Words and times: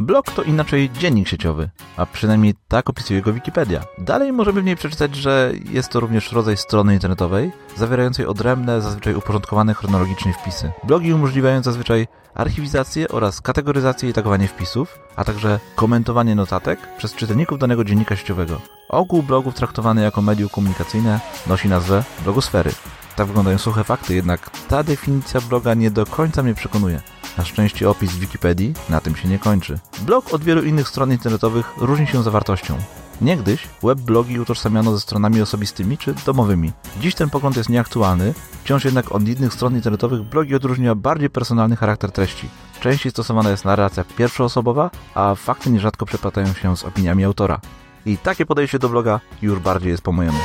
Blog 0.00 0.30
to 0.30 0.42
inaczej 0.42 0.90
dziennik 0.90 1.28
sieciowy, 1.28 1.70
a 1.96 2.06
przynajmniej 2.06 2.54
tak 2.68 2.90
opisuje 2.90 3.22
go 3.22 3.32
Wikipedia. 3.32 3.80
Dalej 3.98 4.32
możemy 4.32 4.62
w 4.62 4.64
niej 4.64 4.76
przeczytać, 4.76 5.16
że 5.16 5.52
jest 5.70 5.88
to 5.88 6.00
również 6.00 6.32
rodzaj 6.32 6.56
strony 6.56 6.94
internetowej, 6.94 7.52
zawierającej 7.76 8.26
odrębne, 8.26 8.80
zazwyczaj 8.80 9.14
uporządkowane 9.14 9.74
chronologicznie 9.74 10.32
wpisy. 10.32 10.72
Blogi 10.84 11.12
umożliwiają 11.12 11.62
zazwyczaj 11.62 12.06
archiwizację 12.34 13.08
oraz 13.08 13.40
kategoryzację 13.40 14.10
i 14.10 14.12
tagowanie 14.12 14.48
wpisów, 14.48 14.98
a 15.16 15.24
także 15.24 15.60
komentowanie 15.76 16.34
notatek 16.34 16.78
przez 16.98 17.14
czytelników 17.14 17.58
danego 17.58 17.84
dziennika 17.84 18.16
sieciowego. 18.16 18.60
Ogół 18.88 19.22
blogów 19.22 19.54
traktowany 19.54 20.02
jako 20.02 20.22
medium 20.22 20.48
komunikacyjne 20.48 21.20
nosi 21.46 21.68
nazwę 21.68 22.04
blogosfery. 22.24 22.70
Tak 23.18 23.26
wyglądają 23.26 23.58
suche 23.58 23.84
fakty, 23.84 24.14
jednak 24.14 24.50
ta 24.68 24.82
definicja 24.82 25.40
bloga 25.40 25.74
nie 25.74 25.90
do 25.90 26.06
końca 26.06 26.42
mnie 26.42 26.54
przekonuje. 26.54 27.00
Na 27.38 27.44
szczęście 27.44 27.90
opis 27.90 28.10
w 28.10 28.18
Wikipedii 28.18 28.74
na 28.88 29.00
tym 29.00 29.16
się 29.16 29.28
nie 29.28 29.38
kończy. 29.38 29.78
Blog 30.00 30.34
od 30.34 30.44
wielu 30.44 30.62
innych 30.62 30.88
stron 30.88 31.12
internetowych 31.12 31.72
różni 31.76 32.06
się 32.06 32.22
zawartością. 32.22 32.76
Niegdyś 33.20 33.68
webblogi 33.82 34.40
utożsamiano 34.40 34.92
ze 34.92 35.00
stronami 35.00 35.42
osobistymi 35.42 35.98
czy 35.98 36.14
domowymi. 36.26 36.72
Dziś 37.00 37.14
ten 37.14 37.30
pogląd 37.30 37.56
jest 37.56 37.68
nieaktualny, 37.68 38.34
wciąż 38.64 38.84
jednak 38.84 39.12
od 39.12 39.28
innych 39.28 39.52
stron 39.52 39.74
internetowych 39.74 40.22
blogi 40.22 40.54
odróżnia 40.54 40.94
bardziej 40.94 41.30
personalny 41.30 41.76
charakter 41.76 42.12
treści. 42.12 42.48
Częściej 42.80 43.12
stosowana 43.12 43.50
jest 43.50 43.64
narracja 43.64 44.04
pierwszoosobowa, 44.16 44.90
a 45.14 45.34
fakty 45.34 45.70
nierzadko 45.70 46.06
przeplatają 46.06 46.52
się 46.52 46.76
z 46.76 46.84
opiniami 46.84 47.24
autora. 47.24 47.60
I 48.06 48.18
takie 48.18 48.46
podejście 48.46 48.78
do 48.78 48.88
bloga 48.88 49.20
już 49.42 49.58
bardziej 49.58 49.90
jest 49.90 50.02
po 50.02 50.12
mojemu. 50.12 50.38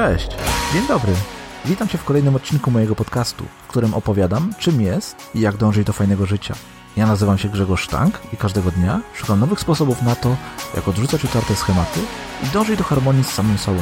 Cześć, 0.00 0.28
dzień 0.72 0.86
dobry. 0.88 1.12
Witam 1.64 1.88
Cię 1.88 1.98
w 1.98 2.04
kolejnym 2.04 2.36
odcinku 2.36 2.70
mojego 2.70 2.94
podcastu, 2.94 3.44
w 3.64 3.66
którym 3.66 3.94
opowiadam, 3.94 4.52
czym 4.58 4.80
jest 4.80 5.16
i 5.34 5.40
jak 5.40 5.56
dążyć 5.56 5.86
do 5.86 5.92
fajnego 5.92 6.26
życia. 6.26 6.54
Ja 6.96 7.06
nazywam 7.06 7.38
się 7.38 7.48
Grzegorz 7.48 7.82
Sztank 7.82 8.20
i 8.32 8.36
każdego 8.36 8.70
dnia 8.70 9.00
szukam 9.14 9.40
nowych 9.40 9.60
sposobów 9.60 10.02
na 10.02 10.14
to, 10.14 10.36
jak 10.74 10.88
odrzucać 10.88 11.24
utarte 11.24 11.56
schematy 11.56 12.00
i 12.44 12.46
dążyć 12.46 12.78
do 12.78 12.84
harmonii 12.84 13.24
z 13.24 13.30
samym 13.30 13.58
sobą. 13.58 13.80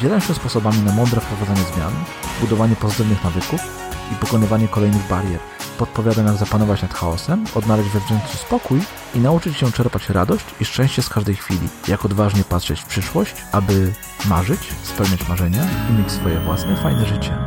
Dzielę 0.00 0.20
się 0.20 0.34
sposobami 0.34 0.78
na 0.78 0.92
mądre 0.92 1.20
wprowadzanie 1.20 1.68
zmian, 1.74 1.92
budowanie 2.40 2.76
pozytywnych 2.76 3.24
nawyków 3.24 3.60
i 4.12 4.14
pokonywanie 4.14 4.68
kolejnych 4.68 5.08
barier. 5.08 5.40
Podpowiadam, 5.78 6.26
jak 6.26 6.36
zapanować 6.36 6.82
nad 6.82 6.94
chaosem, 6.94 7.44
odnaleźć 7.54 7.90
wewnętrzny 7.90 8.40
spokój 8.40 8.80
i 9.14 9.18
nauczyć 9.18 9.56
się 9.56 9.72
czerpać 9.72 10.10
radość 10.10 10.44
i 10.60 10.64
szczęście 10.64 11.02
z 11.02 11.08
każdej 11.08 11.34
chwili. 11.34 11.68
Jak 11.88 12.04
odważnie 12.04 12.44
patrzeć 12.44 12.80
w 12.80 12.86
przyszłość, 12.86 13.34
aby 13.52 13.92
marzyć, 14.28 14.60
spełniać 14.82 15.28
marzenia 15.28 15.66
i 15.90 15.92
mieć 15.92 16.12
swoje 16.12 16.40
własne 16.40 16.76
fajne 16.76 17.06
życie. 17.06 17.38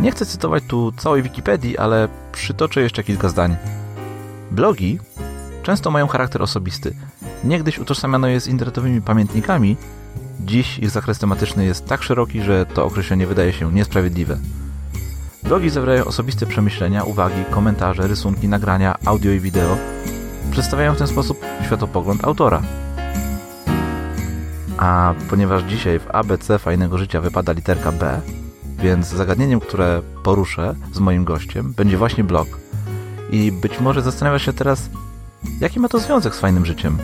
Nie 0.00 0.10
chcę 0.10 0.26
cytować 0.26 0.64
tu 0.68 0.92
całej 0.92 1.22
Wikipedii, 1.22 1.78
ale 1.78 2.08
przytoczę 2.32 2.80
jeszcze 2.80 3.04
kilka 3.04 3.28
zdań. 3.28 3.56
Blogi 4.50 4.98
często 5.62 5.90
mają 5.90 6.06
charakter 6.06 6.42
osobisty. 6.42 6.94
Niegdyś 7.44 7.78
utożsamiano 7.78 8.28
je 8.28 8.40
z 8.40 8.48
internetowymi 8.48 9.02
pamiętnikami, 9.02 9.76
dziś 10.40 10.78
ich 10.78 10.90
zakres 10.90 11.18
tematyczny 11.18 11.64
jest 11.64 11.86
tak 11.86 12.02
szeroki, 12.02 12.42
że 12.42 12.66
to 12.66 12.84
określenie 12.84 13.26
wydaje 13.26 13.52
się 13.52 13.72
niesprawiedliwe. 13.72 14.38
Blogi 15.44 15.70
zawierają 15.70 16.04
osobiste 16.04 16.46
przemyślenia, 16.46 17.04
uwagi, 17.04 17.44
komentarze, 17.50 18.06
rysunki, 18.06 18.48
nagrania, 18.48 18.94
audio 19.04 19.32
i 19.32 19.40
wideo. 19.40 19.76
Przedstawiają 20.50 20.94
w 20.94 20.98
ten 20.98 21.06
sposób 21.06 21.44
światopogląd 21.64 22.24
autora. 22.24 22.62
A 24.78 25.14
ponieważ 25.30 25.62
dzisiaj 25.62 25.98
w 25.98 26.10
ABC 26.10 26.58
Fajnego 26.58 26.98
Życia 26.98 27.20
wypada 27.20 27.52
literka 27.52 27.92
B, 27.92 28.20
więc 28.78 29.06
zagadnieniem, 29.06 29.60
które 29.60 30.02
poruszę 30.22 30.74
z 30.92 30.98
moim 30.98 31.24
gościem, 31.24 31.72
będzie 31.72 31.96
właśnie 31.96 32.24
blog. 32.24 32.48
I 33.30 33.52
być 33.52 33.80
może 33.80 34.02
zastanawiasz 34.02 34.44
się 34.44 34.52
teraz, 34.52 34.90
jaki 35.60 35.80
ma 35.80 35.88
to 35.88 35.98
związek 35.98 36.34
z 36.34 36.40
fajnym 36.40 36.66
życiem? 36.66 36.98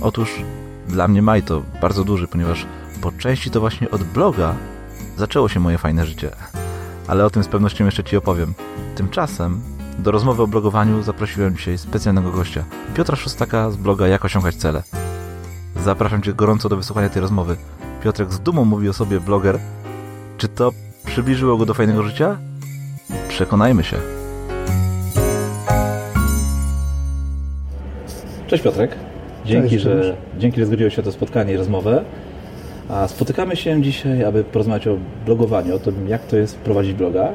Otóż 0.00 0.42
dla 0.88 1.08
mnie 1.08 1.22
ma 1.22 1.40
to 1.40 1.62
bardzo 1.80 2.04
duży, 2.04 2.26
ponieważ 2.28 2.66
po 3.00 3.12
części 3.12 3.50
to 3.50 3.60
właśnie 3.60 3.90
od 3.90 4.02
bloga 4.02 4.54
zaczęło 5.16 5.48
się 5.48 5.60
moje 5.60 5.78
fajne 5.78 6.06
życie 6.06 6.30
ale 7.10 7.24
o 7.24 7.30
tym 7.30 7.44
z 7.44 7.48
pewnością 7.48 7.84
jeszcze 7.84 8.04
Ci 8.04 8.16
opowiem. 8.16 8.54
Tymczasem 8.94 9.60
do 9.98 10.10
rozmowy 10.10 10.42
o 10.42 10.46
blogowaniu 10.46 11.02
zaprosiłem 11.02 11.56
dzisiaj 11.56 11.78
specjalnego 11.78 12.30
gościa, 12.30 12.64
Piotra 12.94 13.16
Szostaka 13.16 13.70
z 13.70 13.76
bloga 13.76 14.08
Jak 14.08 14.24
osiągać 14.24 14.54
cele. 14.54 14.82
Zapraszam 15.84 16.22
Cię 16.22 16.32
gorąco 16.32 16.68
do 16.68 16.76
wysłuchania 16.76 17.08
tej 17.08 17.22
rozmowy. 17.22 17.56
Piotrek 18.04 18.32
z 18.32 18.40
dumą 18.40 18.64
mówi 18.64 18.88
o 18.88 18.92
sobie 18.92 19.20
bloger. 19.20 19.58
Czy 20.38 20.48
to 20.48 20.70
przybliżyło 21.06 21.56
go 21.56 21.66
do 21.66 21.74
fajnego 21.74 22.02
życia? 22.02 22.38
Przekonajmy 23.28 23.84
się. 23.84 23.96
Cześć 28.46 28.62
Piotrek. 28.62 28.96
Dzięki, 29.44 29.70
Cześć, 29.70 29.84
że, 29.84 30.16
dzięki, 30.38 30.60
że 30.60 30.66
zgodziłeś 30.66 30.94
się 30.94 31.02
na 31.02 31.06
to 31.06 31.12
spotkanie 31.12 31.52
i 31.52 31.56
rozmowę. 31.56 32.04
A 32.92 33.08
spotykamy 33.08 33.56
się 33.56 33.82
dzisiaj, 33.82 34.24
aby 34.24 34.44
porozmawiać 34.44 34.86
o 34.86 34.96
blogowaniu, 35.26 35.76
o 35.76 35.78
tym, 35.78 36.08
jak 36.08 36.26
to 36.26 36.36
jest 36.36 36.58
prowadzić 36.58 36.92
bloga, 36.94 37.28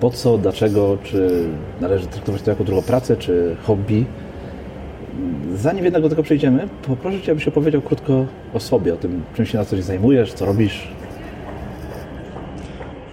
po 0.00 0.10
co, 0.10 0.38
dlaczego, 0.38 0.98
czy 1.02 1.44
należy 1.80 2.06
traktować 2.06 2.42
to 2.42 2.50
jako 2.50 2.64
drugą 2.64 2.82
pracę, 2.82 3.16
czy 3.16 3.56
hobby. 3.62 4.04
Zanim 5.54 5.84
jednak 5.84 6.02
do 6.02 6.08
tego 6.08 6.22
przejdziemy, 6.22 6.68
poproszę 6.86 7.20
Cię, 7.20 7.32
abyś 7.32 7.48
opowiedział 7.48 7.82
krótko 7.82 8.26
o 8.54 8.60
sobie, 8.60 8.94
o 8.94 8.96
tym, 8.96 9.22
czym 9.34 9.46
się 9.46 9.58
na 9.58 9.64
co 9.64 9.76
dzień 9.76 9.84
zajmujesz, 9.84 10.32
co 10.32 10.46
robisz. 10.46 10.88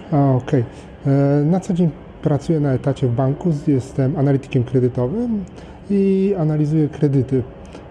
Okej. 0.08 0.64
Okay. 1.02 1.44
Na 1.44 1.60
co 1.60 1.74
dzień 1.74 1.90
pracuję 2.22 2.60
na 2.60 2.72
etacie 2.72 3.06
w 3.06 3.14
banku, 3.14 3.52
jestem 3.66 4.16
analitykiem 4.16 4.64
kredytowym 4.64 5.44
i 5.90 6.34
analizuję 6.38 6.88
kredyty 6.88 7.42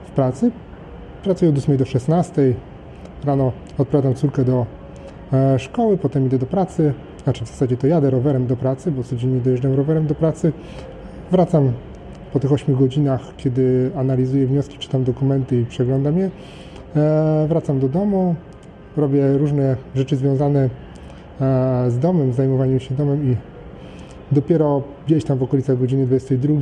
w 0.07 0.11
pracy. 0.11 0.51
Pracuję 1.23 1.51
od 1.51 1.57
8 1.57 1.77
do 1.77 1.85
16, 1.85 2.53
Rano 3.25 3.51
odprowadzam 3.77 4.13
córkę 4.13 4.43
do 4.43 4.65
e, 5.33 5.59
szkoły, 5.59 5.97
potem 5.97 6.25
idę 6.25 6.37
do 6.37 6.45
pracy. 6.45 6.93
Znaczy 7.23 7.45
w 7.45 7.47
zasadzie 7.47 7.77
to 7.77 7.87
jadę 7.87 8.09
rowerem 8.09 8.47
do 8.47 8.55
pracy, 8.55 8.91
bo 8.91 9.03
codziennie 9.03 9.39
dojeżdżam 9.39 9.73
rowerem 9.73 10.07
do 10.07 10.15
pracy. 10.15 10.53
Wracam 11.31 11.71
po 12.33 12.39
tych 12.39 12.51
8 12.51 12.75
godzinach, 12.75 13.21
kiedy 13.37 13.91
analizuję 13.95 14.47
wnioski, 14.47 14.77
czytam 14.77 15.03
dokumenty 15.03 15.61
i 15.61 15.65
przeglądam 15.65 16.17
je. 16.17 16.29
E, 16.95 17.45
wracam 17.49 17.79
do 17.79 17.89
domu, 17.89 18.35
robię 18.97 19.37
różne 19.37 19.75
rzeczy 19.95 20.15
związane 20.15 20.69
e, 21.41 21.85
z 21.91 21.99
domem, 21.99 22.33
zajmowaniem 22.33 22.79
się 22.79 22.95
domem 22.95 23.31
i 23.31 23.35
dopiero 24.31 24.81
gdzieś 25.05 25.23
tam 25.23 25.37
w 25.37 25.43
okolicach 25.43 25.79
godziny 25.79 26.05
22, 26.05 26.53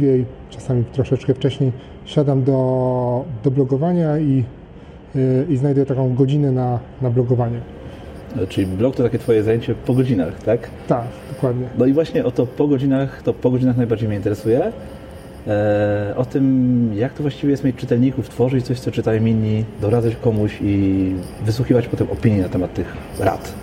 czasami 0.49 0.83
troszeczkę 0.83 1.33
wcześniej, 1.33 1.71
siadam 2.05 2.43
do, 2.43 3.25
do 3.43 3.51
blogowania 3.51 4.19
i 4.19 4.43
i 5.49 5.57
znajduję 5.57 5.85
taką 5.85 6.15
godzinę 6.15 6.51
na, 6.51 6.79
na 7.01 7.09
blogowanie. 7.09 7.59
Czyli 8.49 8.67
blog 8.67 8.95
to 8.95 9.03
takie 9.03 9.19
Twoje 9.19 9.43
zajęcie 9.43 9.75
po 9.75 9.93
godzinach, 9.93 10.43
tak? 10.43 10.69
Tak, 10.87 11.05
dokładnie. 11.33 11.67
No 11.77 11.85
i 11.85 11.93
właśnie 11.93 12.25
o 12.25 12.31
to 12.31 12.45
po 12.45 12.67
godzinach, 12.67 13.21
to 13.23 13.33
po 13.33 13.51
godzinach 13.51 13.77
najbardziej 13.77 14.07
mnie 14.07 14.17
interesuje. 14.17 14.71
E, 15.47 16.13
o 16.17 16.25
tym, 16.25 16.91
jak 16.95 17.13
to 17.13 17.21
właściwie 17.21 17.51
jest 17.51 17.63
mieć 17.63 17.75
czytelników, 17.75 18.29
tworzyć 18.29 18.65
coś, 18.65 18.79
co 18.79 18.91
czytają 18.91 19.25
inni, 19.25 19.65
doradzać 19.81 20.15
komuś 20.15 20.57
i 20.61 21.11
wysłuchiwać 21.45 21.87
potem 21.87 22.07
opinii 22.11 22.41
na 22.41 22.49
temat 22.49 22.73
tych 22.73 22.97
rad. 23.19 23.53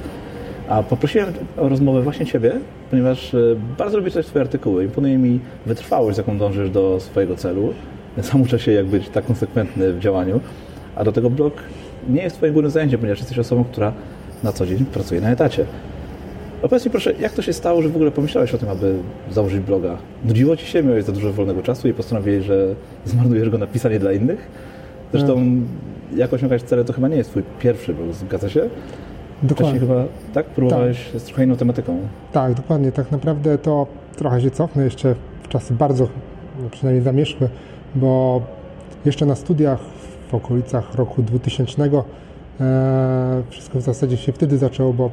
A 0.69 0.83
poprosiłem 0.83 1.33
o 1.57 1.69
rozmowę 1.69 2.03
właśnie 2.03 2.27
Ciebie, 2.27 2.53
ponieważ 2.91 3.35
e, 3.35 3.39
bardzo 3.79 3.99
lubię 3.99 4.11
czytać 4.11 4.27
Twoje 4.27 4.43
artykuły. 4.43 4.85
Imponuje 4.85 5.19
mi 5.19 5.41
wytrwałość, 5.67 6.15
z 6.15 6.19
jaką 6.19 6.39
dążysz 6.39 6.71
do 6.71 7.01
swojego 7.01 7.37
celu. 7.37 7.75
Sam 8.23 8.43
uczę 8.43 8.59
się, 8.59 8.73
jak 8.73 8.87
być 8.87 9.09
tak 9.09 9.27
konsekwentny 9.27 9.93
w 9.93 9.99
działaniu 9.99 10.41
a 10.97 11.05
do 11.05 11.13
tego 11.13 11.31
blog 11.31 11.55
nie 12.09 12.23
jest 12.23 12.37
Twoim 12.37 12.53
głównym 12.53 12.71
zajęciem, 12.71 13.01
ponieważ 13.01 13.19
jesteś 13.19 13.39
osobą, 13.39 13.65
która 13.65 13.93
na 14.43 14.53
co 14.53 14.67
dzień 14.67 14.85
pracuje 14.85 15.21
na 15.21 15.31
etacie. 15.31 15.67
Opowiedz 16.63 16.85
mi 16.85 16.91
proszę, 16.91 17.13
jak 17.21 17.33
to 17.33 17.43
się 17.43 17.53
stało, 17.53 17.83
że 17.83 17.89
w 17.89 17.97
ogóle 17.97 18.11
pomyślałeś 18.11 18.55
o 18.55 18.59
tym, 18.59 18.69
aby 18.69 18.97
założyć 19.31 19.61
bloga? 19.61 19.97
Nudziło 20.25 20.57
Ci 20.57 20.67
się, 20.67 20.83
miałeś 20.83 21.05
za 21.05 21.13
dużo 21.13 21.33
wolnego 21.33 21.63
czasu 21.63 21.89
i 21.89 21.95
postanowiłeś, 21.95 22.45
że 22.45 22.75
zmarnujesz 23.05 23.51
go 23.51 23.59
na 23.59 23.67
pisanie 23.67 23.99
dla 23.99 24.13
innych? 24.13 24.49
Zresztą 25.13 25.47
jak 26.17 26.33
osiągać 26.33 26.63
cele 26.63 26.85
to 26.85 26.93
chyba 26.93 27.09
nie 27.09 27.17
jest 27.17 27.31
Twój 27.31 27.43
pierwszy 27.61 27.95
blog, 27.95 28.13
zgadza 28.13 28.49
się? 28.49 28.61
Dokładnie. 29.43 29.55
Wcześniej 29.55 29.81
chyba, 29.81 30.05
tak? 30.35 30.47
Próbowałeś 30.47 31.11
tak. 31.13 31.21
z 31.21 31.25
trochę 31.25 31.45
inną 31.45 31.57
tematyką. 31.57 31.99
Tak, 32.33 32.55
dokładnie. 32.55 32.93
Tak 32.93 33.13
naprawdę 33.13 33.59
to 33.59 33.87
trochę 34.17 34.41
się 34.41 34.51
cofnę 34.51 34.85
jeszcze 34.85 35.15
w 35.43 35.49
czasy 35.49 35.75
bardzo, 35.75 36.09
przynajmniej 36.71 37.05
zamierzchłe, 37.05 37.49
bo 37.95 38.43
jeszcze 39.05 39.27
na 39.27 39.35
studiach 39.35 39.79
okolicach 40.35 40.95
roku 40.95 41.23
2000. 41.23 41.91
E, 42.61 43.43
wszystko 43.51 43.79
w 43.79 43.83
zasadzie 43.83 44.17
się 44.17 44.33
wtedy 44.33 44.59
zaczęło, 44.59 44.93
bo 44.93 45.11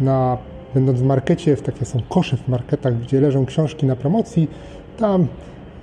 na 0.00 0.38
będąc 0.74 1.00
w 1.00 1.04
markecie, 1.04 1.56
w 1.56 1.62
takie 1.62 1.84
są 1.84 2.00
kosze 2.08 2.36
w 2.36 2.48
marketach, 2.48 3.00
gdzie 3.00 3.20
leżą 3.20 3.46
książki 3.46 3.86
na 3.86 3.96
promocji, 3.96 4.48
tam 4.98 5.26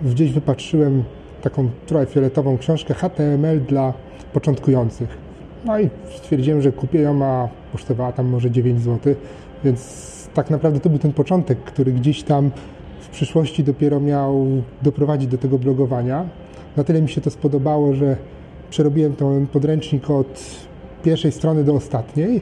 gdzieś 0.02 0.32
wypatrzyłem 0.32 1.04
taką 1.42 1.70
trochę 1.86 2.06
fioletową 2.06 2.58
książkę 2.58 2.94
HTML 2.94 3.62
dla 3.62 3.94
początkujących. 4.34 5.18
No 5.66 5.80
i 5.80 5.90
stwierdziłem, 6.18 6.62
że 6.62 6.72
kupię 6.72 7.00
ją, 7.02 7.26
a 7.26 7.50
kosztowała 7.72 8.12
tam 8.12 8.26
może 8.26 8.52
9 8.52 8.82
zł, 8.82 9.16
więc 9.64 10.06
tak 10.34 10.50
naprawdę 10.50 10.80
to 10.80 10.90
był 10.90 11.00
ten 11.00 11.14
początek, 11.14 11.58
który 11.58 11.92
gdzieś 11.92 12.24
tam 12.24 12.52
w 13.00 13.10
przyszłości 13.10 13.64
dopiero 13.64 14.00
miał 14.00 14.48
doprowadzić 14.82 15.30
do 15.30 15.38
tego 15.38 15.60
blogowania. 15.60 16.26
Na 16.78 16.84
tyle 16.84 17.02
mi 17.02 17.10
się 17.10 17.22
to 17.22 17.30
spodobało, 17.30 17.94
że 17.94 18.18
przerobiłem 18.70 19.16
ten 19.16 19.48
podręcznik 19.48 20.10
od 20.10 20.42
pierwszej 21.04 21.32
strony 21.32 21.64
do 21.64 21.74
ostatniej 21.74 22.42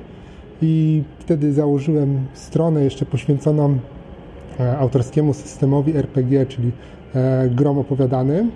i 0.61 1.03
wtedy 1.19 1.53
założyłem 1.53 2.19
stronę 2.33 2.83
jeszcze 2.83 3.05
poświęconą 3.05 3.77
e, 4.59 4.77
autorskiemu 4.77 5.33
systemowi 5.33 5.97
RPG, 5.97 6.45
czyli 6.45 6.71
e, 7.15 7.49
grom 7.49 7.77
opowiadanym. 7.77 8.51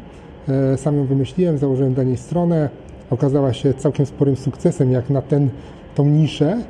E, 0.49 0.77
sam 0.77 0.97
ją 0.97 1.05
wymyśliłem, 1.05 1.57
założyłem 1.57 1.93
dla 1.93 2.03
niej 2.03 2.17
stronę. 2.17 2.69
Okazała 3.09 3.53
się 3.53 3.73
całkiem 3.73 4.05
sporym 4.05 4.35
sukcesem, 4.35 4.91
jak 4.91 5.09
na 5.09 5.21
ten, 5.21 5.49
tą 5.95 6.05
niszę. 6.05 6.61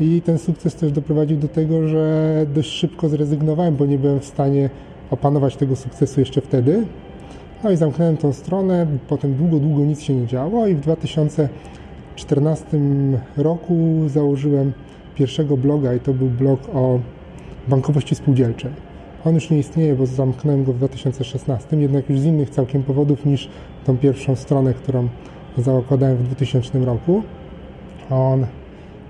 I 0.00 0.22
ten 0.22 0.38
sukces 0.38 0.74
też 0.74 0.92
doprowadził 0.92 1.36
do 1.36 1.48
tego, 1.48 1.88
że 1.88 2.46
dość 2.54 2.70
szybko 2.70 3.08
zrezygnowałem, 3.08 3.76
bo 3.76 3.86
nie 3.86 3.98
byłem 3.98 4.20
w 4.20 4.24
stanie 4.24 4.70
opanować 5.10 5.56
tego 5.56 5.76
sukcesu 5.76 6.20
jeszcze 6.20 6.40
wtedy. 6.40 6.86
No 7.64 7.70
i 7.70 7.76
zamknąłem 7.76 8.16
tą 8.16 8.32
stronę, 8.32 8.86
potem 9.08 9.34
długo, 9.34 9.58
długo 9.58 9.84
nic 9.84 10.00
się 10.02 10.14
nie 10.14 10.26
działo 10.26 10.66
i 10.66 10.74
w 10.74 10.80
2014 10.80 12.66
roku 13.36 13.74
założyłem 14.06 14.72
pierwszego 15.14 15.56
bloga 15.56 15.94
i 15.94 16.00
to 16.00 16.14
był 16.14 16.28
blog 16.28 16.60
o 16.74 16.98
bankowości 17.68 18.14
spółdzielczej. 18.14 18.70
On 19.24 19.34
już 19.34 19.50
nie 19.50 19.58
istnieje, 19.58 19.94
bo 19.94 20.06
zamknąłem 20.06 20.64
go 20.64 20.72
w 20.72 20.76
2016, 20.76 21.76
jednak 21.76 22.10
już 22.10 22.20
z 22.20 22.24
innych 22.24 22.50
całkiem 22.50 22.82
powodów 22.82 23.26
niż 23.26 23.48
tą 23.84 23.96
pierwszą 23.96 24.36
stronę, 24.36 24.74
którą 24.74 25.08
zakładałem 25.58 26.16
w 26.16 26.22
2000 26.22 26.78
roku. 26.78 27.22
On 28.10 28.46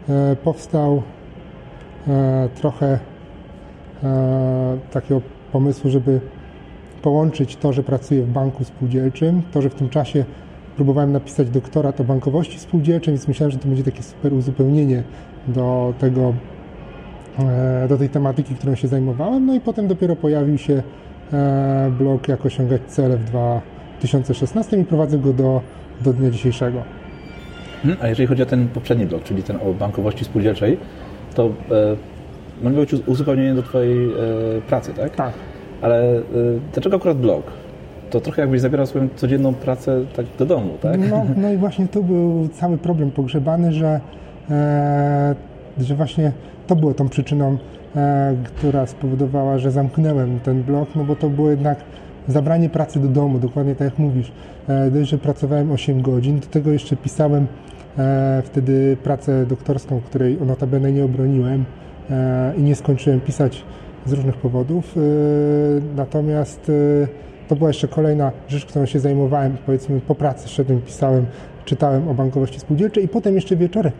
e, 0.08 0.36
powstał 0.36 1.02
e, 2.08 2.48
trochę 2.54 2.98
e, 4.02 4.78
takiego 4.92 5.20
pomysłu, 5.52 5.90
żeby 5.90 6.20
połączyć 7.04 7.56
to, 7.56 7.72
że 7.72 7.82
pracuję 7.82 8.22
w 8.22 8.28
banku 8.28 8.64
spółdzielczym, 8.64 9.42
to, 9.52 9.62
że 9.62 9.70
w 9.70 9.74
tym 9.74 9.88
czasie 9.88 10.24
próbowałem 10.76 11.12
napisać 11.12 11.50
doktorat 11.50 12.00
o 12.00 12.04
bankowości 12.04 12.58
spółdzielczej, 12.58 13.14
więc 13.14 13.28
myślałem, 13.28 13.50
że 13.50 13.58
to 13.58 13.68
będzie 13.68 13.84
takie 13.84 14.02
super 14.02 14.32
uzupełnienie 14.32 15.02
do 15.48 15.94
tego, 15.98 16.34
e, 17.38 17.88
do 17.88 17.98
tej 17.98 18.08
tematyki, 18.08 18.54
którą 18.54 18.74
się 18.74 18.88
zajmowałem. 18.88 19.46
No 19.46 19.54
i 19.54 19.60
potem 19.60 19.88
dopiero 19.88 20.16
pojawił 20.16 20.58
się 20.58 20.82
e, 21.32 21.92
blog 21.98 22.28
Jak 22.28 22.46
osiągać 22.46 22.82
cele 22.86 23.16
w 23.16 23.24
2016 23.24 24.76
i 24.76 24.84
prowadzę 24.84 25.18
go 25.18 25.32
do, 25.32 25.60
do 26.00 26.12
dnia 26.12 26.30
dzisiejszego. 26.30 26.82
Hmm, 27.82 28.02
a 28.02 28.08
jeżeli 28.08 28.26
chodzi 28.26 28.42
o 28.42 28.46
ten 28.46 28.68
poprzedni 28.68 29.06
blog, 29.06 29.22
czyli 29.22 29.42
ten 29.42 29.56
o 29.56 29.74
bankowości 29.74 30.24
spółdzielczej, 30.24 30.78
to 31.34 31.44
e, 31.46 31.50
mam 32.62 32.74
być 32.74 32.94
uzupełnienie 32.94 33.54
do 33.54 33.62
Twojej 33.62 34.06
e, 34.06 34.12
pracy, 34.68 34.94
tak? 34.94 35.16
Tak. 35.16 35.32
Ale 35.84 36.16
e, 36.16 36.22
dlaczego 36.72 36.96
akurat 36.96 37.18
blog? 37.18 37.42
To 38.10 38.20
trochę 38.20 38.42
jakbyś 38.42 38.60
zabierał 38.60 38.86
swoją 38.86 39.08
codzienną 39.16 39.54
pracę 39.54 40.04
tak 40.16 40.26
do 40.38 40.46
domu, 40.46 40.70
tak? 40.80 41.10
No, 41.10 41.24
no 41.42 41.50
i 41.50 41.56
właśnie 41.56 41.88
tu 41.88 42.04
był 42.04 42.48
cały 42.48 42.78
problem 42.78 43.10
pogrzebany, 43.10 43.72
że, 43.72 44.00
e, 44.50 45.34
że 45.78 45.94
właśnie 45.94 46.32
to 46.66 46.76
było 46.76 46.94
tą 46.94 47.08
przyczyną, 47.08 47.56
e, 47.96 48.34
która 48.44 48.86
spowodowała, 48.86 49.58
że 49.58 49.70
zamknąłem 49.70 50.40
ten 50.40 50.62
blog, 50.62 50.88
no 50.96 51.04
bo 51.04 51.16
to 51.16 51.28
było 51.28 51.50
jednak 51.50 51.78
zabranie 52.28 52.68
pracy 52.68 53.00
do 53.00 53.08
domu, 53.08 53.38
dokładnie 53.38 53.74
tak 53.74 53.84
jak 53.84 53.98
mówisz. 53.98 54.32
E, 54.68 54.90
dość, 54.90 55.10
że 55.10 55.18
pracowałem 55.18 55.72
8 55.72 56.02
godzin, 56.02 56.40
do 56.40 56.46
tego 56.46 56.70
jeszcze 56.70 56.96
pisałem 56.96 57.46
e, 57.98 58.42
wtedy 58.44 58.96
pracę 59.02 59.46
doktorską, 59.46 60.00
której 60.00 60.38
notabene 60.46 60.92
nie 60.92 61.04
obroniłem 61.04 61.64
e, 62.10 62.52
i 62.58 62.62
nie 62.62 62.74
skończyłem 62.74 63.20
pisać 63.20 63.64
z 64.06 64.12
różnych 64.12 64.36
powodów. 64.36 64.94
E, 64.96 65.00
natomiast 65.96 66.70
e, 67.02 67.06
to 67.48 67.56
była 67.56 67.70
jeszcze 67.70 67.88
kolejna 67.88 68.32
rzecz, 68.48 68.66
którą 68.66 68.86
się 68.86 69.00
zajmowałem, 69.00 69.56
powiedzmy 69.66 70.00
po 70.00 70.14
pracy 70.14 70.48
szedłem, 70.48 70.80
pisałem, 70.80 71.26
czytałem 71.64 72.08
o 72.08 72.14
bankowości 72.14 72.60
spółdzielczej 72.60 73.04
i 73.04 73.08
potem 73.08 73.34
jeszcze 73.34 73.56
wieczorem 73.56 73.92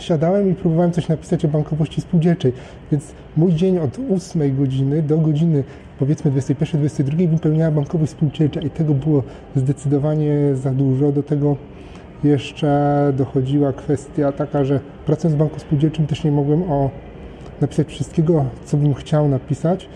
siadałem 0.00 0.50
i 0.50 0.54
próbowałem 0.54 0.92
coś 0.92 1.08
napisać 1.08 1.44
o 1.44 1.48
bankowości 1.48 2.00
spółdzielczej. 2.00 2.52
Więc 2.92 3.14
mój 3.36 3.54
dzień 3.54 3.78
od 3.78 3.98
8 4.16 4.56
godziny 4.56 5.02
do 5.02 5.18
godziny 5.18 5.64
powiedzmy 5.98 6.30
21-22 6.30 7.28
wypełniała 7.28 7.70
bankowość 7.70 8.12
spółdzielcza 8.12 8.60
i 8.60 8.70
tego 8.70 8.94
było 8.94 9.22
zdecydowanie 9.56 10.34
za 10.54 10.70
dużo. 10.70 11.12
Do 11.12 11.22
tego 11.22 11.56
jeszcze 12.24 13.12
dochodziła 13.16 13.72
kwestia 13.72 14.32
taka, 14.32 14.64
że 14.64 14.80
pracując 15.06 15.34
w 15.34 15.38
banku 15.38 15.60
spółdzielczym 15.60 16.06
też 16.06 16.24
nie 16.24 16.32
mogłem 16.32 16.62
o 16.62 16.90
napisać 17.60 17.88
wszystkiego, 17.88 18.44
co 18.64 18.76
bym 18.76 18.94
chciał 18.94 19.28
napisać, 19.28 19.88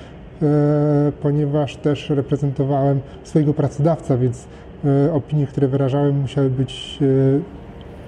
E, 0.43 1.12
ponieważ 1.23 1.76
też 1.76 2.11
reprezentowałem 2.11 3.00
swojego 3.25 3.55
pracodawca, 3.55 4.17
więc 4.17 4.47
e, 4.85 5.12
opinie, 5.12 5.47
które 5.47 5.69
wyrażałem, 5.69 6.20
musiały 6.20 6.50
być 6.50 6.99
e, 7.00 7.05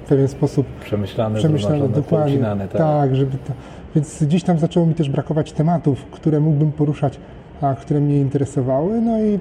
w 0.04 0.08
pewien 0.08 0.28
sposób 0.28 0.66
przemyślane, 0.84 1.38
przemyślane 1.38 1.88
dokładnie. 1.88 2.38
Tak, 2.38 2.72
tak 2.72 3.16
żeby 3.16 3.32
to, 3.32 3.52
więc 3.94 4.24
gdzieś 4.24 4.42
tam 4.42 4.58
zaczęło 4.58 4.86
mi 4.86 4.94
też 4.94 5.10
brakować 5.10 5.52
tematów, 5.52 6.04
które 6.04 6.40
mógłbym 6.40 6.72
poruszać, 6.72 7.20
a 7.60 7.74
które 7.74 8.00
mnie 8.00 8.20
interesowały. 8.20 9.00
No 9.00 9.20
i 9.20 9.38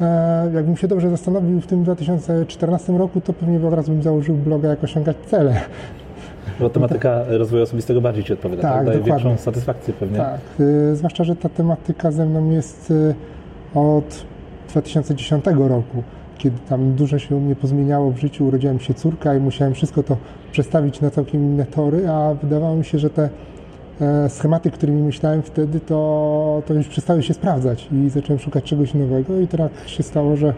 e, 0.00 0.50
jakbym 0.54 0.76
się 0.76 0.88
dobrze 0.88 1.10
zastanowił 1.10 1.60
w 1.60 1.66
tym 1.66 1.82
2014 1.82 2.92
roku, 2.92 3.20
to 3.20 3.32
pewnie 3.32 3.66
od 3.66 3.74
razu 3.74 3.92
bym 3.92 4.02
założył 4.02 4.34
bloga, 4.34 4.68
jak 4.68 4.84
osiągać 4.84 5.16
cele. 5.26 5.60
Bo 6.60 6.70
tematyka 6.70 7.24
rozwoju 7.28 7.62
osobistego 7.62 8.00
bardziej 8.00 8.24
Ci 8.24 8.32
odpowiada, 8.32 8.62
tak? 8.62 8.72
tak? 8.72 8.86
Daje 8.86 8.98
dokładnie. 8.98 9.24
większą 9.24 9.44
satysfakcję 9.44 9.94
pewnie. 9.94 10.16
Tak, 10.18 10.40
y, 10.60 10.96
zwłaszcza, 10.96 11.24
że 11.24 11.36
ta 11.36 11.48
tematyka 11.48 12.10
ze 12.10 12.26
mną 12.26 12.50
jest 12.50 12.90
y, 12.90 13.14
od 13.74 14.24
2010 14.68 15.44
roku, 15.68 16.02
kiedy 16.38 16.58
tam 16.68 16.94
dużo 16.94 17.18
się 17.18 17.36
u 17.36 17.40
mnie 17.40 17.56
pozmieniało 17.56 18.10
w 18.10 18.18
życiu, 18.18 18.46
urodziła 18.46 18.72
mi 18.72 18.80
się 18.80 18.94
córka 18.94 19.34
i 19.34 19.40
musiałem 19.40 19.74
wszystko 19.74 20.02
to 20.02 20.16
przestawić 20.52 21.00
na 21.00 21.10
całkiem 21.10 21.40
inne 21.40 21.66
tory, 21.66 22.08
a 22.08 22.34
wydawało 22.34 22.76
mi 22.76 22.84
się, 22.84 22.98
że 22.98 23.10
te 23.10 23.28
e, 24.00 24.28
schematy, 24.28 24.70
którymi 24.70 25.02
myślałem 25.02 25.42
wtedy, 25.42 25.80
to, 25.80 26.62
to 26.66 26.74
już 26.74 26.88
przestały 26.88 27.22
się 27.22 27.34
sprawdzać 27.34 27.88
i 27.92 28.10
zacząłem 28.10 28.40
szukać 28.40 28.64
czegoś 28.64 28.94
nowego 28.94 29.40
i 29.40 29.48
teraz 29.48 29.70
się 29.86 30.02
stało, 30.02 30.36
że 30.36 30.54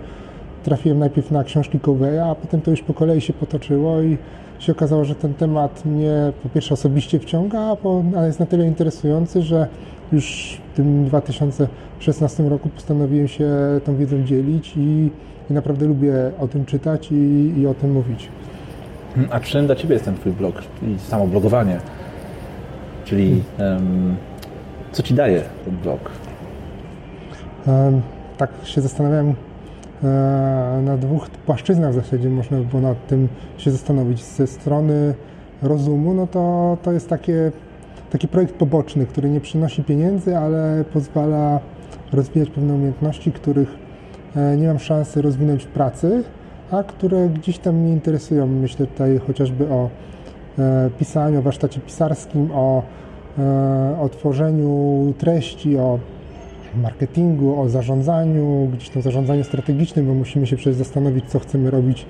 trafiłem 0.64 0.98
najpierw 0.98 1.30
na 1.30 1.44
książki 1.44 1.80
Coveya, 1.80 2.18
a 2.18 2.34
potem 2.34 2.60
to 2.60 2.70
już 2.70 2.82
po 2.82 2.94
kolei 2.94 3.20
się 3.20 3.32
potoczyło 3.32 4.02
i 4.02 4.18
się 4.58 4.72
okazało, 4.72 5.04
że 5.04 5.14
ten 5.14 5.34
temat 5.34 5.84
mnie 5.84 6.32
po 6.42 6.48
pierwsze 6.48 6.74
osobiście 6.74 7.18
wciąga, 7.18 7.60
a 7.60 7.76
po, 7.76 8.02
ale 8.16 8.26
jest 8.26 8.40
na 8.40 8.46
tyle 8.46 8.66
interesujący, 8.66 9.42
że 9.42 9.66
już 10.12 10.58
w 10.72 10.76
tym 10.76 11.04
2016 11.04 12.42
roku 12.42 12.68
postanowiłem 12.68 13.28
się 13.28 13.50
tą 13.84 13.96
wiedzą 13.96 14.24
dzielić 14.24 14.76
i, 14.76 15.10
i 15.50 15.52
naprawdę 15.52 15.86
lubię 15.86 16.12
o 16.40 16.48
tym 16.48 16.64
czytać 16.64 17.12
i, 17.12 17.54
i, 17.58 17.66
o 17.66 17.74
tym 17.74 17.92
mówić. 17.92 18.28
A 19.30 19.40
czym 19.40 19.66
dla 19.66 19.76
Ciebie 19.76 19.92
jest 19.92 20.04
ten 20.04 20.14
Twój 20.14 20.32
blog 20.32 20.62
i 20.82 20.98
samo 20.98 21.26
blogowanie? 21.26 21.78
Czyli 23.04 23.42
um, 23.58 24.16
co 24.92 25.02
Ci 25.02 25.14
daje 25.14 25.42
ten 25.64 25.76
blog? 25.76 26.10
Um, 27.66 28.02
tak 28.36 28.50
się 28.64 28.80
zastanawiałem, 28.80 29.34
na 30.82 30.96
dwóch 30.96 31.30
płaszczyznach 31.30 31.92
w 31.92 31.94
zasadzie 31.94 32.28
można 32.28 32.58
by 32.58 32.64
było 32.64 32.82
nad 32.82 33.06
tym 33.06 33.28
się 33.58 33.70
zastanowić. 33.70 34.24
Ze 34.24 34.46
strony 34.46 35.14
rozumu, 35.62 36.14
no 36.14 36.26
to, 36.26 36.76
to 36.82 36.92
jest 36.92 37.08
takie, 37.08 37.52
taki 38.10 38.28
projekt 38.28 38.54
poboczny, 38.54 39.06
który 39.06 39.30
nie 39.30 39.40
przynosi 39.40 39.84
pieniędzy, 39.84 40.36
ale 40.36 40.84
pozwala 40.92 41.60
rozwijać 42.12 42.50
pewne 42.50 42.74
umiejętności, 42.74 43.32
których 43.32 43.68
e, 44.36 44.56
nie 44.56 44.66
mam 44.66 44.78
szansy 44.78 45.22
rozwinąć 45.22 45.64
w 45.64 45.68
pracy, 45.68 46.24
a 46.70 46.82
które 46.82 47.28
gdzieś 47.28 47.58
tam 47.58 47.74
mnie 47.74 47.92
interesują. 47.92 48.46
Myślę 48.46 48.86
tutaj 48.86 49.20
chociażby 49.26 49.68
o 49.68 49.90
e, 50.58 50.90
pisaniu, 50.98 51.38
o 51.38 51.42
warsztacie 51.42 51.80
pisarskim, 51.80 52.50
o, 52.52 52.82
o 54.00 54.08
tworzeniu 54.08 55.14
treści, 55.18 55.78
o 55.78 55.98
marketingu, 56.74 57.60
o 57.60 57.68
zarządzaniu, 57.68 58.68
gdzieś 58.72 58.88
tam 58.88 59.02
zarządzaniu 59.02 59.44
strategicznym, 59.44 60.06
bo 60.06 60.14
musimy 60.14 60.46
się 60.46 60.56
przecież 60.56 60.74
zastanowić, 60.74 61.24
co 61.24 61.38
chcemy 61.38 61.70
robić 61.70 62.06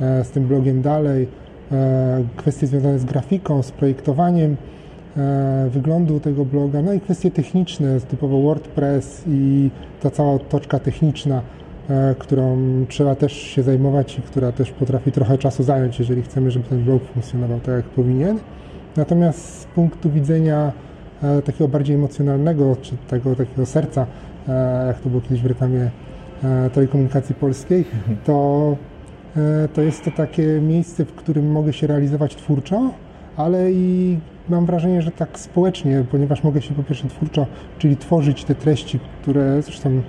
e, 0.00 0.24
z 0.24 0.30
tym 0.30 0.46
blogiem 0.46 0.82
dalej. 0.82 1.28
E, 1.72 2.24
kwestie 2.36 2.66
związane 2.66 2.98
z 2.98 3.04
grafiką, 3.04 3.62
z 3.62 3.72
projektowaniem 3.72 4.56
e, 5.16 5.68
wyglądu 5.70 6.20
tego 6.20 6.44
bloga, 6.44 6.82
no 6.82 6.92
i 6.92 7.00
kwestie 7.00 7.30
techniczne, 7.30 8.00
typowo 8.00 8.42
WordPress 8.42 9.24
i 9.28 9.70
ta 10.00 10.10
cała 10.10 10.32
otoczka 10.32 10.78
techniczna, 10.78 11.42
którą 12.18 12.58
trzeba 12.88 13.14
też 13.14 13.32
się 13.32 13.62
zajmować 13.62 14.18
i 14.18 14.22
która 14.22 14.52
też 14.52 14.70
potrafi 14.70 15.12
trochę 15.12 15.38
czasu 15.38 15.62
zająć, 15.62 15.98
jeżeli 15.98 16.22
chcemy, 16.22 16.50
żeby 16.50 16.68
ten 16.68 16.84
blog 16.84 17.02
funkcjonował 17.04 17.60
tak, 17.60 17.74
jak 17.74 17.84
powinien. 17.84 18.38
Natomiast 18.96 19.60
z 19.60 19.64
punktu 19.64 20.10
widzenia 20.10 20.72
takiego 21.44 21.68
bardziej 21.68 21.96
emocjonalnego, 21.96 22.76
czy 22.82 22.96
tego 23.08 23.36
takiego 23.36 23.66
serca, 23.66 24.06
jak 24.86 25.00
to 25.00 25.08
było 25.08 25.22
kiedyś 25.22 25.42
w 25.42 25.46
reklamie 25.46 25.90
telekomunikacji 26.72 27.34
polskiej, 27.34 27.84
to, 28.24 28.76
to 29.74 29.82
jest 29.82 30.04
to 30.04 30.10
takie 30.10 30.60
miejsce, 30.60 31.04
w 31.04 31.12
którym 31.12 31.52
mogę 31.52 31.72
się 31.72 31.86
realizować 31.86 32.36
twórczo, 32.36 32.90
ale 33.36 33.72
i 33.72 34.18
mam 34.48 34.66
wrażenie, 34.66 35.02
że 35.02 35.10
tak 35.10 35.38
społecznie, 35.38 36.04
ponieważ 36.10 36.44
mogę 36.44 36.62
się 36.62 36.74
po 36.74 36.82
pierwsze 36.82 37.08
twórczo, 37.08 37.46
czyli 37.78 37.96
tworzyć 37.96 38.44
te 38.44 38.54
treści, 38.54 39.00
które 39.22 39.62
zresztą 39.62 40.02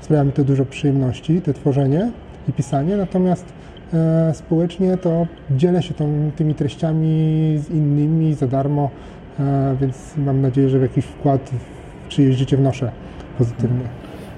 sprawia 0.00 0.24
mi 0.24 0.32
to 0.32 0.44
dużo 0.44 0.64
przyjemności, 0.64 1.40
te 1.40 1.54
tworzenie 1.54 2.10
i 2.48 2.52
pisanie, 2.52 2.96
natomiast 2.96 3.46
e, 3.94 4.34
społecznie 4.34 4.96
to 4.96 5.26
dzielę 5.50 5.82
się 5.82 5.94
tą, 5.94 6.30
tymi 6.36 6.54
treściami 6.54 7.58
z 7.58 7.70
innymi 7.70 8.34
za 8.34 8.46
darmo, 8.46 8.90
e, 8.90 9.25
więc 9.80 10.16
mam 10.16 10.40
nadzieję, 10.40 10.68
że 10.68 10.78
jakiś 10.78 11.04
wkład 11.04 11.50
życie 12.10 12.56
wnoszę 12.56 12.90
pozytywnie. 13.38 13.84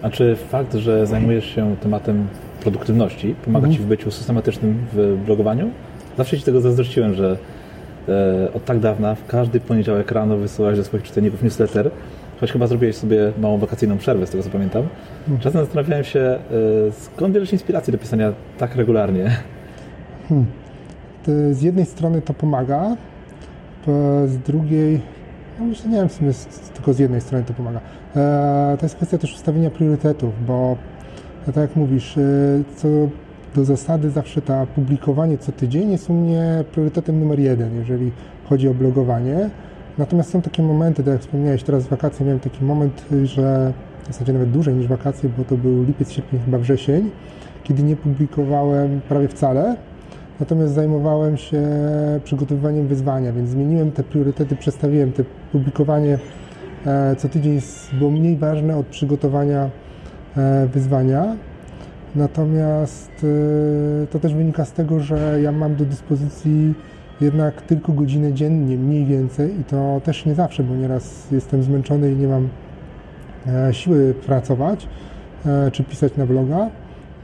A 0.03 0.11
czy 0.11 0.37
fakt, 0.37 0.75
że 0.75 1.07
zajmujesz 1.07 1.45
się 1.55 1.77
tematem 1.81 2.27
produktywności 2.61 3.35
pomaga 3.45 3.67
mhm. 3.67 3.75
Ci 3.75 3.87
w 3.87 3.89
byciu 3.89 4.11
systematycznym 4.11 4.87
w 4.93 5.19
blogowaniu? 5.27 5.71
Zawsze 6.17 6.39
Ci 6.39 6.45
tego 6.45 6.61
zazdrościłem, 6.61 7.15
że 7.15 7.37
E, 8.09 8.53
od 8.53 8.65
tak 8.65 8.79
dawna 8.79 9.15
w 9.15 9.27
każdy 9.27 9.61
poniedziałek 9.61 10.11
rano 10.13 10.37
wysyłałeś 10.37 10.79
do 10.79 10.85
swoich 10.85 11.03
czytelników 11.03 11.43
newsletter, 11.43 11.91
choć 12.41 12.53
chyba 12.53 12.67
zrobiłeś 12.67 12.97
sobie 12.97 13.33
małą 13.39 13.59
wakacyjną 13.59 13.99
przerwę, 13.99 14.27
z 14.27 14.31
tego 14.31 14.43
co 14.43 14.51
pamiętam. 14.51 14.83
Hmm. 15.27 15.43
Czasem 15.43 15.61
zastanawiałem 15.61 16.05
się, 16.05 16.21
e, 16.21 16.39
skąd 16.93 17.35
bierzesz 17.35 17.53
inspirację 17.53 17.93
do 17.93 17.99
pisania 17.99 18.33
tak 18.59 18.77
regularnie? 18.77 19.31
Hmm. 20.29 20.47
Z 21.51 21.63
jednej 21.63 21.87
strony 21.87 22.23
to 22.23 22.35
pomaga, 22.35 22.97
z 24.27 24.39
drugiej, 24.39 25.01
no 25.59 25.65
myślę, 25.65 25.91
nie 25.91 25.97
wiem, 25.97 26.09
w 26.09 26.13
sumie 26.13 26.33
tylko 26.75 26.93
z 26.93 26.99
jednej 26.99 27.21
strony 27.21 27.45
to 27.45 27.55
pomaga. 27.55 27.81
E, 28.17 28.77
to 28.81 28.87
jest 28.87 28.97
kwestia 28.97 29.19
też 29.19 29.35
ustawienia 29.35 29.71
priorytetów, 29.71 30.47
bo 30.47 30.77
tak 31.47 31.57
jak 31.57 31.77
mówisz, 31.77 32.19
co 32.77 32.89
do 33.55 33.65
zasady 33.65 34.11
zawsze 34.11 34.43
ta 34.43 34.67
publikowanie 34.67 35.39
co 35.39 35.53
tydzień 35.53 35.93
jest 35.93 36.11
u 36.11 36.15
mnie 36.15 36.65
priorytetem 36.73 37.21
numer 37.21 37.41
jeden, 37.41 37.77
jeżeli 37.77 38.11
chodzi 38.49 38.69
o 38.69 38.75
blogowanie. 38.75 39.51
Natomiast 39.99 40.31
są 40.31 40.43
takie 40.43 40.63
momenty, 40.63 41.03
tak 41.03 41.13
jak 41.13 41.21
wspomniałeś, 41.21 41.63
teraz 41.63 41.85
w 41.85 41.89
wakacje 41.89 42.27
miałem 42.27 42.41
taki 42.41 42.65
moment, 42.65 43.05
że 43.25 43.73
w 44.03 44.07
zasadzie 44.07 44.33
nawet 44.33 44.51
dłużej 44.51 44.75
niż 44.75 44.87
wakacje, 44.87 45.31
bo 45.39 45.45
to 45.45 45.57
był 45.57 45.85
lipiec, 45.85 46.13
sierpień, 46.13 46.41
chyba 46.45 46.59
wrzesień, 46.59 47.11
kiedy 47.65 47.83
nie 47.83 47.97
publikowałem 47.97 49.01
prawie 49.09 49.29
wcale, 49.29 49.77
natomiast 50.41 50.73
zajmowałem 50.73 51.37
się 51.37 51.63
przygotowywaniem 52.25 52.87
wyzwania, 52.87 53.33
więc 53.33 53.51
zmieniłem 53.51 53.93
te 53.93 54.03
priorytety, 54.03 54.57
przestawiłem 54.57 55.13
te 55.13 55.25
publikowanie 55.53 56.19
e, 56.87 57.17
co 57.17 57.29
tydzień 57.29 57.61
było 57.93 58.11
mniej 58.11 58.37
ważne 58.37 58.77
od 58.77 58.87
przygotowania 58.87 59.71
e, 60.37 60.67
wyzwania. 60.67 61.37
Natomiast 62.15 63.25
y, 63.25 64.07
to 64.11 64.19
też 64.19 64.35
wynika 64.35 64.65
z 64.65 64.73
tego, 64.73 65.01
że 65.01 65.39
ja 65.43 65.53
mam 65.53 65.77
do 65.77 65.85
dyspozycji 65.85 66.75
jednak 67.21 67.63
tylko 67.63 67.93
godzinę 67.93 68.33
dziennie, 68.33 68.77
mniej 68.77 69.05
więcej 69.05 69.61
i 69.61 69.65
to 69.65 70.01
też 70.05 70.27
nie 70.27 70.35
zawsze, 70.35 70.63
bo 70.63 70.77
nieraz 70.77 71.31
jestem 71.31 71.63
zmęczony 71.63 72.13
i 72.13 72.17
nie 72.17 72.29
mam 72.29 72.49
e, 73.47 73.75
siły 73.75 74.15
pracować 74.15 74.89
e, 75.47 75.71
czy 75.71 75.85
pisać 75.85 76.17
na 76.17 76.27
bloga. 76.27 76.71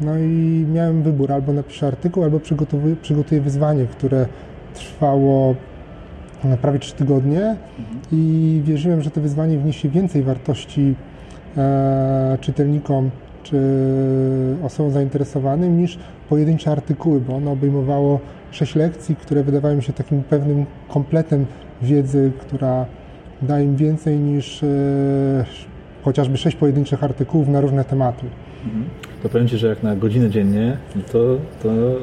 No 0.01 0.19
i 0.19 0.67
miałem 0.73 1.03
wybór, 1.03 1.33
albo 1.33 1.53
napiszę 1.53 1.87
artykuł, 1.87 2.25
albo 2.25 2.41
przygotuję, 2.41 2.97
przygotuję 3.03 3.41
wyzwanie, 3.41 3.87
które 3.87 4.27
trwało 4.75 5.55
e, 6.45 6.57
prawie 6.57 6.79
3 6.79 6.95
tygodnie 6.95 7.57
i 8.13 8.63
wierzyłem, 8.65 9.03
że 9.03 9.11
to 9.11 9.21
wyzwanie 9.21 9.59
wniesie 9.59 9.89
więcej 9.89 10.23
wartości 10.23 10.95
czytelnikom 12.41 13.11
czy 13.43 13.59
osobom 14.63 14.93
zainteresowanym 14.93 15.79
niż 15.79 15.99
pojedyncze 16.29 16.71
artykuły, 16.71 17.21
bo 17.21 17.37
ono 17.37 17.53
obejmowało 17.53 18.21
sześć 18.51 18.75
lekcji, 18.75 19.17
które 19.17 19.45
wydawały 19.45 19.77
mi 19.77 19.83
się 19.83 19.93
takim 19.93 20.23
pewnym 20.23 20.67
kompletem 20.89 21.47
wiedzy, 21.83 22.33
która 22.41 22.87
da 23.43 23.61
im 23.61 23.77
więcej 23.77 24.19
niż 24.19 24.63
e, 24.63 24.67
chociażby 26.05 26.37
sześć 26.37 26.57
pojedynczych 26.57 27.05
artykułów 27.05 27.49
na 27.49 27.61
różne 27.61 27.85
tematy. 27.85 28.27
Mhm. 28.65 28.85
To 29.25 29.29
powiem 29.29 29.49
Ci, 29.49 29.59
że 29.59 29.69
jak 29.69 29.83
na 29.83 29.97
godzinę 29.97 30.31
dziennie, 30.31 30.77
to, 31.13 31.37
to 31.63 31.69
e, 31.69 31.95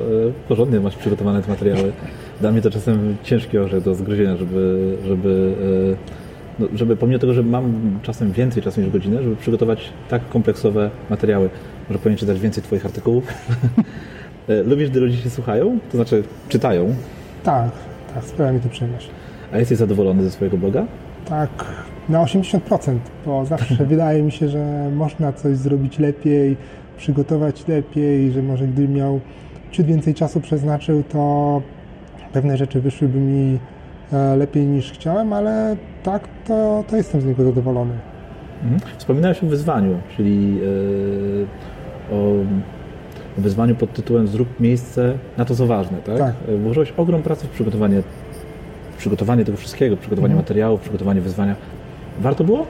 porządnie 0.47 0.79
masz 0.79 0.95
przygotowane 0.95 1.41
te 1.41 1.49
materiały. 1.49 1.91
Dla 2.39 2.51
mnie 2.51 2.61
to 2.61 2.71
czasem 2.71 3.15
ciężki 3.23 3.57
orzech 3.57 3.83
do 3.83 3.95
zgryzienia, 3.95 4.37
żeby, 4.37 4.97
żeby 5.07 5.55
e, 6.59 6.59
no, 6.59 6.67
żeby 6.73 6.95
pomimo 6.95 7.19
tego, 7.19 7.33
że 7.33 7.43
mam 7.43 7.99
czasem 8.03 8.31
więcej 8.31 8.63
czasu 8.63 8.81
niż 8.81 8.89
godzinę, 8.89 9.23
żeby 9.23 9.35
przygotować 9.35 9.89
tak 10.09 10.29
kompleksowe 10.29 10.89
materiały. 11.09 11.49
Może 11.89 11.99
powinien 11.99 12.17
czytać 12.17 12.39
więcej 12.39 12.63
Twoich 12.63 12.85
artykułów. 12.85 13.23
E, 14.47 14.63
lubisz, 14.63 14.89
gdy 14.89 14.99
ludzie 14.99 15.17
się 15.17 15.29
słuchają? 15.29 15.79
To 15.91 15.97
znaczy 15.97 16.23
czytają? 16.49 16.95
Tak, 17.43 17.71
tak, 18.13 18.23
sprawia 18.23 18.51
mi 18.51 18.59
to 18.59 18.69
przyjemność. 18.69 19.09
A 19.53 19.57
jesteś 19.57 19.77
zadowolony 19.77 20.23
ze 20.23 20.31
swojego 20.31 20.57
bloga? 20.57 20.85
Tak, 21.25 21.65
na 22.09 22.23
80%, 22.23 22.97
bo 23.25 23.45
zawsze 23.45 23.85
wydaje 23.85 24.23
mi 24.23 24.31
się, 24.31 24.49
że 24.49 24.91
można 24.95 25.33
coś 25.33 25.57
zrobić 25.57 25.99
lepiej, 25.99 26.57
przygotować 27.01 27.67
lepiej, 27.67 28.31
że 28.31 28.41
może 28.41 28.67
gdybym 28.67 28.93
miał 28.93 29.19
ciut 29.71 29.85
więcej 29.85 30.13
czasu 30.13 30.41
przeznaczył, 30.41 31.03
to 31.03 31.61
pewne 32.33 32.57
rzeczy 32.57 32.81
wyszłyby 32.81 33.19
mi 33.19 33.59
E, 34.13 34.35
lepiej 34.35 34.67
niż 34.67 34.91
chciałem, 34.91 35.33
ale 35.33 35.75
tak, 36.03 36.27
to, 36.47 36.83
to 36.87 36.97
jestem 36.97 37.21
z 37.21 37.25
niego 37.25 37.43
zadowolony. 37.43 37.93
Mhm. 38.63 38.81
Wspominałeś 38.97 39.43
o 39.43 39.47
wyzwaniu, 39.47 39.97
czyli 40.17 40.59
e, 42.11 42.15
o 42.15 42.33
wyzwaniu 43.37 43.75
pod 43.75 43.93
tytułem 43.93 44.27
Zrób 44.27 44.59
miejsce 44.59 45.17
na 45.37 45.45
to, 45.45 45.55
co 45.55 45.67
ważne, 45.67 45.97
tak? 45.97 46.17
tak. 46.17 46.33
E, 46.47 46.57
włożyłeś 46.57 46.91
ogrom 46.97 47.21
pracy 47.21 47.47
w 47.47 47.49
przygotowanie, 47.49 48.01
w 48.91 48.97
przygotowanie 48.97 49.45
tego 49.45 49.57
wszystkiego, 49.57 49.97
przygotowanie 49.97 50.33
mhm. 50.33 50.43
materiałów, 50.43 50.81
przygotowanie 50.81 51.21
wyzwania. 51.21 51.55
Warto 52.19 52.43
było? 52.43 52.65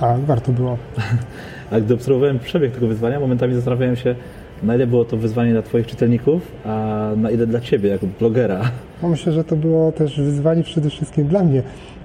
Tak, 0.00 0.20
warto 0.20 0.52
było. 0.52 0.78
A 1.70 1.80
gdy 1.80 1.94
obserwowałem 1.94 2.38
przebieg 2.38 2.74
tego 2.74 2.86
wyzwania, 2.86 3.20
momentami 3.20 3.54
zastanawiałem 3.54 3.96
się, 3.96 4.14
na 4.62 4.74
ile 4.74 4.86
było 4.86 5.04
to 5.04 5.16
wyzwanie 5.16 5.52
dla 5.52 5.62
Twoich 5.62 5.86
czytelników, 5.86 6.52
a 6.64 7.10
na 7.16 7.30
ile 7.30 7.46
dla 7.46 7.60
Ciebie, 7.60 7.88
jako 7.88 8.06
blogera? 8.20 8.60
No 9.02 9.08
myślę, 9.08 9.32
że 9.32 9.44
to 9.44 9.56
było 9.56 9.92
też 9.92 10.20
wyzwanie 10.20 10.62
przede 10.62 10.90
wszystkim 10.90 11.26
dla 11.26 11.44
mnie, 11.44 11.62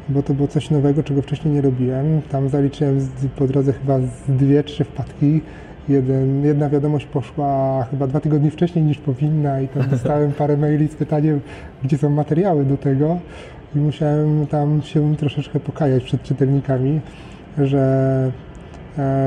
bo 0.09 0.23
to 0.23 0.33
było 0.33 0.47
coś 0.47 0.69
nowego, 0.69 1.03
czego 1.03 1.21
wcześniej 1.21 1.53
nie 1.53 1.61
robiłem. 1.61 2.21
Tam 2.29 2.49
zaliczyłem 2.49 3.07
po 3.35 3.47
drodze 3.47 3.73
chyba 3.73 3.99
dwie, 4.27 4.63
trzy 4.63 4.83
wpadki. 4.83 5.41
Jeden, 5.89 6.45
jedna 6.45 6.69
wiadomość 6.69 7.05
poszła 7.05 7.83
chyba 7.91 8.07
dwa 8.07 8.19
tygodnie 8.19 8.51
wcześniej 8.51 8.85
niż 8.85 8.97
powinna 8.97 9.61
i 9.61 9.67
tam 9.67 9.89
dostałem 9.89 10.31
parę 10.31 10.57
maili 10.57 10.87
z 10.87 10.95
pytaniem, 10.95 11.41
gdzie 11.83 11.97
są 11.97 12.09
materiały 12.09 12.65
do 12.65 12.77
tego 12.77 13.17
i 13.75 13.79
musiałem 13.79 14.47
tam 14.47 14.81
się 14.81 15.15
troszeczkę 15.15 15.59
pokajać 15.59 16.03
przed 16.03 16.23
czytelnikami, 16.23 16.99
że 17.57 18.31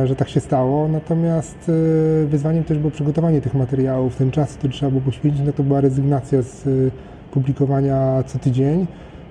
że 0.04 0.16
tak 0.16 0.28
się 0.28 0.40
stało. 0.40 0.88
Natomiast 0.88 1.70
e, 2.22 2.26
wyzwaniem 2.26 2.64
też 2.64 2.78
było 2.78 2.90
przygotowanie 2.90 3.40
tych 3.40 3.54
materiałów. 3.54 4.16
Ten 4.16 4.30
czas, 4.30 4.54
który 4.54 4.72
trzeba 4.72 4.90
było 4.90 5.02
poświęcić, 5.02 5.42
no 5.46 5.52
to 5.52 5.62
była 5.62 5.80
rezygnacja 5.80 6.42
z 6.42 6.66
e, 6.66 6.70
publikowania 7.30 8.24
co 8.26 8.38
tydzień, 8.38 8.86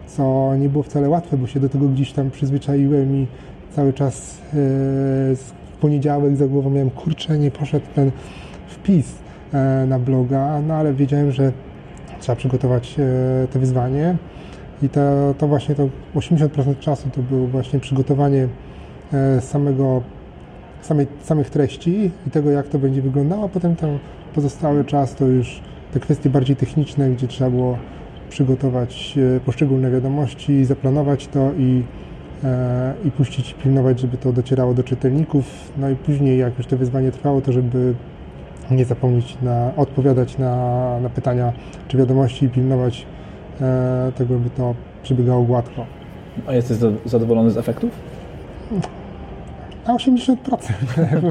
co 0.07 0.55
nie 0.55 0.69
było 0.69 0.83
wcale 0.83 1.09
łatwe, 1.09 1.37
bo 1.37 1.47
się 1.47 1.59
do 1.59 1.69
tego 1.69 1.87
gdzieś 1.87 2.11
tam 2.11 2.31
przyzwyczaiłem 2.31 3.15
i 3.15 3.27
cały 3.71 3.93
czas 3.93 4.41
w 5.35 5.51
poniedziałek 5.81 6.35
za 6.35 6.47
głową 6.47 6.69
miałem, 6.69 6.89
kurczę, 6.89 7.39
nie 7.39 7.51
poszedł 7.51 7.85
ten 7.95 8.11
wpis 8.67 9.15
na 9.87 9.99
bloga, 9.99 10.61
no 10.67 10.73
ale 10.73 10.93
wiedziałem, 10.93 11.31
że 11.31 11.51
trzeba 12.19 12.35
przygotować 12.35 12.95
to 13.51 13.59
wyzwanie 13.59 14.15
i 14.81 14.89
to, 14.89 15.33
to 15.37 15.47
właśnie 15.47 15.75
to 15.75 15.89
80% 16.15 16.79
czasu 16.79 17.09
to 17.09 17.21
było 17.21 17.47
właśnie 17.47 17.79
przygotowanie 17.79 18.47
samego 19.39 20.01
samej, 20.85 21.07
samych 21.21 21.49
treści 21.49 22.11
i 22.27 22.31
tego, 22.31 22.51
jak 22.51 22.67
to 22.67 22.79
będzie 22.79 23.01
wyglądało, 23.01 23.45
a 23.45 23.49
potem 23.49 23.75
ten 23.75 23.99
pozostały 24.35 24.85
czas 24.85 25.15
to 25.15 25.25
już 25.25 25.61
te 25.93 25.99
kwestie 25.99 26.29
bardziej 26.29 26.55
techniczne, 26.55 27.09
gdzie 27.09 27.27
trzeba 27.27 27.49
było 27.49 27.77
przygotować 28.29 29.17
e, 29.35 29.39
poszczególne 29.39 29.91
wiadomości, 29.91 30.65
zaplanować 30.65 31.27
to 31.27 31.51
i, 31.57 31.83
e, 32.43 32.93
i 33.05 33.11
puścić, 33.11 33.53
pilnować, 33.53 33.99
żeby 33.99 34.17
to 34.17 34.33
docierało 34.33 34.73
do 34.73 34.83
czytelników. 34.83 35.71
No 35.77 35.89
i 35.89 35.95
później, 35.95 36.37
jak 36.37 36.57
już 36.57 36.67
to 36.67 36.77
wyzwanie 36.77 37.11
trwało, 37.11 37.41
to 37.41 37.51
żeby 37.51 37.93
nie 38.71 38.85
zapomnieć 38.85 39.37
na, 39.41 39.71
odpowiadać 39.77 40.37
na, 40.37 40.99
na 40.99 41.09
pytania 41.09 41.53
czy 41.87 41.97
wiadomości 41.97 42.45
i 42.45 42.49
pilnować 42.49 43.05
e, 43.61 44.11
tego, 44.15 44.39
by 44.39 44.49
to 44.49 44.75
przebiegało 45.03 45.43
gładko. 45.43 45.85
A 46.47 46.53
jesteś 46.53 46.77
zadowolony 47.05 47.51
z 47.51 47.57
efektów? 47.57 47.91
Na 49.87 49.93
80%. 49.97 50.35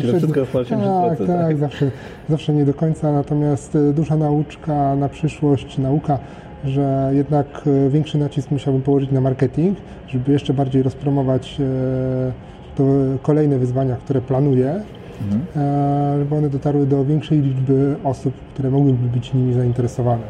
Czyli 0.00 0.18
wszystko 0.18 0.40
80%. 0.40 1.08
Tak, 1.08 1.18
tak, 1.18 1.26
tak, 1.26 1.56
zawsze, 1.56 1.90
zawsze 2.28 2.52
nie 2.52 2.64
do 2.64 2.74
końca, 2.74 3.12
natomiast 3.12 3.76
e, 3.76 3.92
duża 3.92 4.16
nauczka 4.16 4.96
na 4.96 5.08
przyszłość, 5.08 5.78
nauka 5.78 6.18
że 6.64 7.10
jednak 7.12 7.46
e, 7.86 7.90
większy 7.90 8.18
nacisk 8.18 8.50
musiałbym 8.50 8.82
położyć 8.82 9.10
na 9.10 9.20
marketing, 9.20 9.78
żeby 10.08 10.32
jeszcze 10.32 10.54
bardziej 10.54 10.82
rozpromować 10.82 11.60
e, 11.60 12.32
to 12.76 12.84
kolejne 13.22 13.58
wyzwania, 13.58 13.96
które 13.96 14.20
planuję, 14.20 14.80
mhm. 15.22 15.42
E, 15.56 16.18
żeby 16.18 16.34
one 16.34 16.50
dotarły 16.50 16.86
do 16.86 17.04
większej 17.04 17.40
liczby 17.40 17.96
osób, 18.04 18.34
które 18.54 18.70
mogłyby 18.70 19.08
być 19.08 19.34
nimi 19.34 19.54
zainteresowane. 19.54 20.22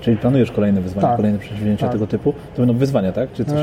Czyli 0.00 0.16
planujesz 0.16 0.52
kolejne 0.52 0.80
wyzwania, 0.80 1.08
tak, 1.08 1.16
kolejne 1.16 1.38
przedsięwzięcia 1.38 1.86
tak. 1.86 1.92
tego 1.92 2.06
typu? 2.06 2.32
To 2.32 2.62
będą 2.62 2.74
wyzwania, 2.74 3.12
tak? 3.12 3.32
Czy 3.32 3.44
coś... 3.44 3.54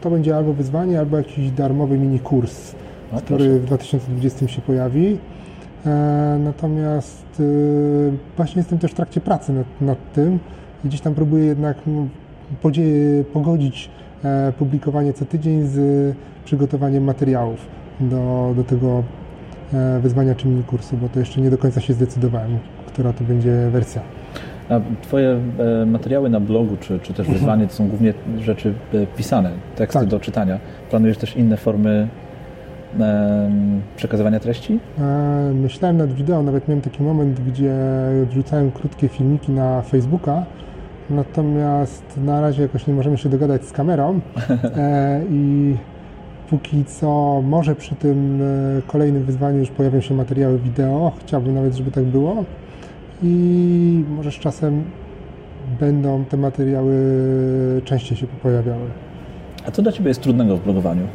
to 0.00 0.10
będzie 0.10 0.36
albo 0.36 0.52
wyzwanie, 0.52 0.98
albo 0.98 1.16
jakiś 1.16 1.50
darmowy 1.50 1.98
mini 1.98 2.18
kurs, 2.18 2.74
no, 3.12 3.20
który 3.20 3.44
proszę. 3.44 3.60
w 3.60 3.64
2020 3.64 4.48
się 4.48 4.62
pojawi. 4.62 5.18
natomiast 6.38 7.42
właśnie 8.36 8.60
jestem 8.60 8.78
też 8.78 8.90
w 8.90 8.94
trakcie 8.94 9.20
pracy 9.20 9.52
nad, 9.52 9.66
nad 9.80 10.12
tym, 10.12 10.38
i 10.84 10.88
gdzieś 10.88 11.00
tam 11.00 11.14
próbuję 11.14 11.44
jednak 11.44 11.76
no, 11.86 12.06
pogodzić 13.32 13.90
e, 14.24 14.52
publikowanie 14.58 15.12
co 15.12 15.24
tydzień 15.24 15.66
z 15.66 16.16
przygotowaniem 16.44 17.04
materiałów 17.04 17.66
do, 18.00 18.52
do 18.56 18.64
tego 18.64 19.02
e, 19.72 20.00
wyzwania 20.00 20.34
czy 20.34 20.48
mini 20.48 20.64
kursu, 20.64 20.96
bo 20.96 21.08
to 21.08 21.18
jeszcze 21.18 21.40
nie 21.40 21.50
do 21.50 21.58
końca 21.58 21.80
się 21.80 21.92
zdecydowałem, 21.92 22.58
która 22.86 23.12
to 23.12 23.24
będzie 23.24 23.70
wersja. 23.70 24.02
A 24.68 24.80
twoje 25.02 25.40
e, 25.82 25.86
materiały 25.86 26.30
na 26.30 26.40
blogu, 26.40 26.76
czy, 26.80 26.98
czy 26.98 27.12
też 27.12 27.18
mhm. 27.26 27.38
wyzwanie, 27.38 27.66
to 27.66 27.72
są 27.72 27.88
głównie 27.88 28.14
rzeczy 28.38 28.74
pisane, 29.16 29.50
teksty 29.76 29.98
tak. 29.98 30.08
do 30.08 30.20
czytania. 30.20 30.58
Planujesz 30.90 31.18
też 31.18 31.36
inne 31.36 31.56
formy 31.56 32.08
przekazywania 33.96 34.40
treści? 34.40 34.78
Myślałem 35.54 35.96
nad 35.96 36.12
wideo, 36.12 36.42
nawet 36.42 36.68
miałem 36.68 36.82
taki 36.82 37.02
moment, 37.02 37.40
gdzie 37.40 37.74
wrzucałem 38.30 38.70
krótkie 38.70 39.08
filmiki 39.08 39.52
na 39.52 39.82
Facebooka, 39.82 40.46
Natomiast 41.10 42.04
na 42.16 42.40
razie 42.40 42.62
jakoś 42.62 42.86
nie 42.86 42.94
możemy 42.94 43.18
się 43.18 43.28
dogadać 43.28 43.64
z 43.64 43.72
kamerą 43.72 44.20
e, 44.76 45.22
i 45.30 45.76
póki 46.50 46.84
co 46.84 47.40
może 47.44 47.74
przy 47.74 47.94
tym 47.94 48.42
e, 48.42 48.82
kolejnym 48.86 49.24
wyzwaniu 49.24 49.58
już 49.58 49.70
pojawią 49.70 50.00
się 50.00 50.14
materiały 50.14 50.58
wideo. 50.58 51.12
Chciałbym 51.20 51.54
nawet, 51.54 51.74
żeby 51.74 51.90
tak 51.90 52.04
było. 52.04 52.44
I 53.22 54.04
może 54.08 54.30
z 54.30 54.34
czasem 54.34 54.84
będą 55.80 56.24
te 56.24 56.36
materiały 56.36 56.94
częściej 57.84 58.18
się 58.18 58.26
pojawiały. 58.26 58.86
A 59.66 59.70
co 59.70 59.82
dla 59.82 59.92
Ciebie 59.92 60.08
jest 60.08 60.20
trudnego 60.20 60.56
w 60.56 60.64
blogowaniu? 60.64 61.06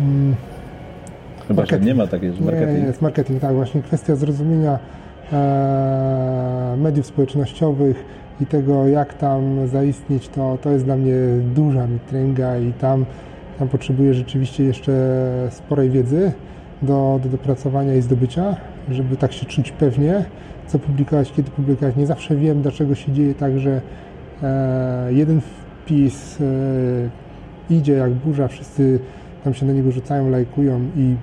Hmm. 0.00 0.34
Chyba, 1.48 1.62
marketing. 1.62 1.82
że 1.82 1.88
nie 1.88 1.94
ma 1.94 2.06
takiej, 2.06 2.32
że 2.32 2.44
marketing. 2.44 2.78
Nie, 2.78 2.86
jest 2.86 3.02
marketing, 3.02 3.40
tak. 3.40 3.54
Właśnie 3.54 3.82
kwestia 3.82 4.16
zrozumienia 4.16 4.78
e, 5.32 6.76
mediów 6.78 7.06
społecznościowych, 7.06 8.04
i 8.40 8.46
tego, 8.46 8.88
jak 8.88 9.14
tam 9.14 9.68
zaistnieć, 9.68 10.28
to, 10.28 10.58
to 10.62 10.70
jest 10.70 10.84
dla 10.84 10.96
mnie 10.96 11.14
duża 11.54 11.86
mitręga 11.86 12.58
i 12.58 12.72
tam, 12.72 13.06
tam 13.58 13.68
potrzebuję 13.68 14.14
rzeczywiście 14.14 14.64
jeszcze 14.64 14.92
sporej 15.50 15.90
wiedzy 15.90 16.32
do, 16.82 17.20
do 17.22 17.28
dopracowania 17.28 17.94
i 17.94 18.02
zdobycia, 18.02 18.56
żeby 18.90 19.16
tak 19.16 19.32
się 19.32 19.46
czuć 19.46 19.72
pewnie, 19.72 20.24
co 20.66 20.78
publikować, 20.78 21.32
kiedy 21.32 21.50
publikować. 21.50 21.96
Nie 21.96 22.06
zawsze 22.06 22.36
wiem, 22.36 22.62
dlaczego 22.62 22.94
się 22.94 23.12
dzieje 23.12 23.34
tak, 23.34 23.58
że 23.58 23.80
e, 24.42 25.12
jeden 25.12 25.40
wpis 25.40 26.40
e, 26.40 26.44
idzie 27.74 27.92
jak 27.92 28.12
burza, 28.12 28.48
wszyscy 28.48 28.98
tam 29.44 29.54
się 29.54 29.66
na 29.66 29.72
niego 29.72 29.92
rzucają, 29.92 30.30
lajkują 30.30 30.80
i 30.96 31.14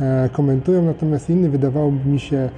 e, 0.00 0.28
komentują, 0.32 0.82
natomiast 0.82 1.30
inny 1.30 1.48
wydawałoby 1.48 2.08
mi 2.08 2.20
się 2.20 2.48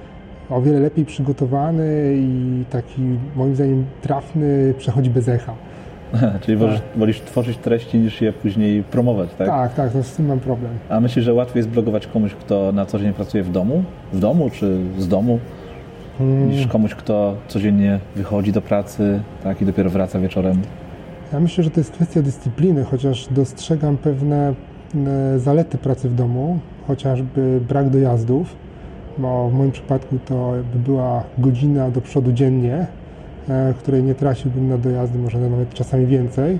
o 0.49 0.61
wiele 0.61 0.79
lepiej 0.79 1.05
przygotowany 1.05 2.15
i 2.17 2.63
taki 2.69 3.01
moim 3.35 3.55
zdaniem 3.55 3.85
trafny 4.01 4.73
przechodzi 4.77 5.09
bez 5.09 5.27
echa. 5.27 5.53
Czyli 6.41 6.59
tak. 6.59 6.81
wolisz, 6.95 7.21
tworzyć 7.21 7.57
treści 7.57 7.97
niż 7.97 8.21
je 8.21 8.33
później 8.33 8.83
promować, 8.83 9.29
tak? 9.37 9.47
Tak, 9.47 9.73
tak, 9.73 9.91
to 9.91 10.03
z 10.03 10.15
tym 10.15 10.25
mam 10.25 10.39
problem. 10.39 10.71
A 10.89 10.99
myślisz, 10.99 11.25
że 11.25 11.33
łatwiej 11.33 11.59
jest 11.59 11.69
blogować 11.69 12.07
komuś, 12.07 12.33
kto 12.33 12.71
na 12.71 12.85
co 12.85 12.99
dzień 12.99 13.13
pracuje 13.13 13.43
w 13.43 13.51
domu? 13.51 13.83
W 14.13 14.19
domu 14.19 14.49
czy 14.49 14.77
z 14.97 15.07
domu? 15.07 15.39
Hmm. 16.17 16.49
Niż 16.49 16.67
komuś, 16.67 16.95
kto 16.95 17.35
codziennie 17.47 17.99
wychodzi 18.15 18.51
do 18.51 18.61
pracy 18.61 19.21
tak, 19.43 19.61
i 19.61 19.65
dopiero 19.65 19.89
wraca 19.89 20.19
wieczorem? 20.19 20.61
Ja 21.33 21.39
myślę, 21.39 21.63
że 21.63 21.69
to 21.69 21.79
jest 21.79 21.91
kwestia 21.91 22.21
dyscypliny, 22.21 22.83
chociaż 22.83 23.27
dostrzegam 23.31 23.97
pewne 23.97 24.53
zalety 25.37 25.77
pracy 25.77 26.09
w 26.09 26.15
domu, 26.15 26.59
chociażby 26.87 27.61
brak 27.67 27.89
dojazdów 27.89 28.55
bo 29.19 29.49
w 29.49 29.53
moim 29.53 29.71
przypadku 29.71 30.19
to 30.25 30.53
by 30.73 30.79
była 30.79 31.23
godzina 31.37 31.91
do 31.91 32.01
przodu 32.01 32.31
dziennie, 32.31 32.87
e, 33.49 33.73
której 33.73 34.03
nie 34.03 34.15
traciłbym 34.15 34.69
na 34.69 34.77
dojazdy, 34.77 35.19
może 35.19 35.39
nawet 35.39 35.73
czasami 35.73 36.05
więcej, 36.05 36.59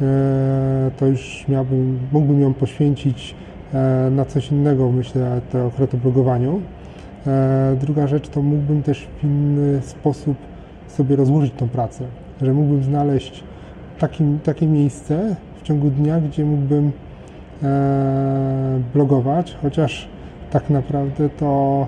e, 0.00 0.90
to 0.96 1.06
już 1.06 1.44
miałbym, 1.48 1.98
mógłbym 2.12 2.40
ją 2.40 2.54
poświęcić 2.54 3.34
e, 3.74 4.10
na 4.10 4.24
coś 4.24 4.50
innego, 4.50 4.92
myślę, 4.92 5.40
to 5.52 5.66
akurat 5.66 5.94
o 5.94 5.96
blogowaniu. 5.96 6.60
Druga 7.80 8.06
rzecz, 8.06 8.28
to 8.28 8.42
mógłbym 8.42 8.82
też 8.82 9.08
w 9.20 9.24
inny 9.24 9.82
sposób 9.82 10.36
sobie 10.88 11.16
rozłożyć 11.16 11.52
tą 11.56 11.68
pracę, 11.68 12.04
że 12.42 12.52
mógłbym 12.52 12.82
znaleźć 12.82 13.44
taki, 13.98 14.24
takie 14.44 14.66
miejsce 14.66 15.36
w 15.60 15.62
ciągu 15.62 15.90
dnia, 15.90 16.20
gdzie 16.20 16.44
mógłbym 16.44 16.92
blogować, 18.94 19.56
chociaż 19.62 20.08
tak 20.50 20.70
naprawdę 20.70 21.28
to 21.28 21.86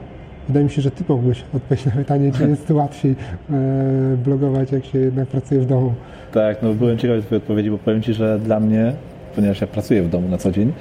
wydaje 0.49 0.65
mi 0.65 0.71
się, 0.71 0.83
że 0.83 0.91
Ty 0.91 1.05
mógłbyś 1.09 1.45
odpowiedzieć 1.55 1.87
na 1.87 1.93
pytanie, 1.93 2.33
czy 2.33 2.49
jest 2.49 2.71
łatwiej 2.71 3.15
e, 3.51 3.55
blogować, 4.25 4.73
jak 4.73 4.85
się 4.85 4.99
jednak 4.99 5.29
pracuje 5.29 5.61
w 5.61 5.67
domu. 5.67 5.95
Tak, 6.33 6.63
no 6.63 6.75
byłem 6.75 6.99
ciekawy 6.99 7.23
Twojej 7.23 7.43
odpowiedzi, 7.43 7.71
bo 7.71 7.79
powiem 7.79 8.03
Ci, 8.03 8.15
że 8.15 8.39
dla 8.39 8.61
mnie, 8.61 8.93
ponieważ 9.35 9.61
ja 9.61 9.67
pracuję 9.67 10.03
w 10.03 10.09
domu 10.09 10.29
na 10.29 10.39
co 10.39 10.53
dzień, 10.53 10.73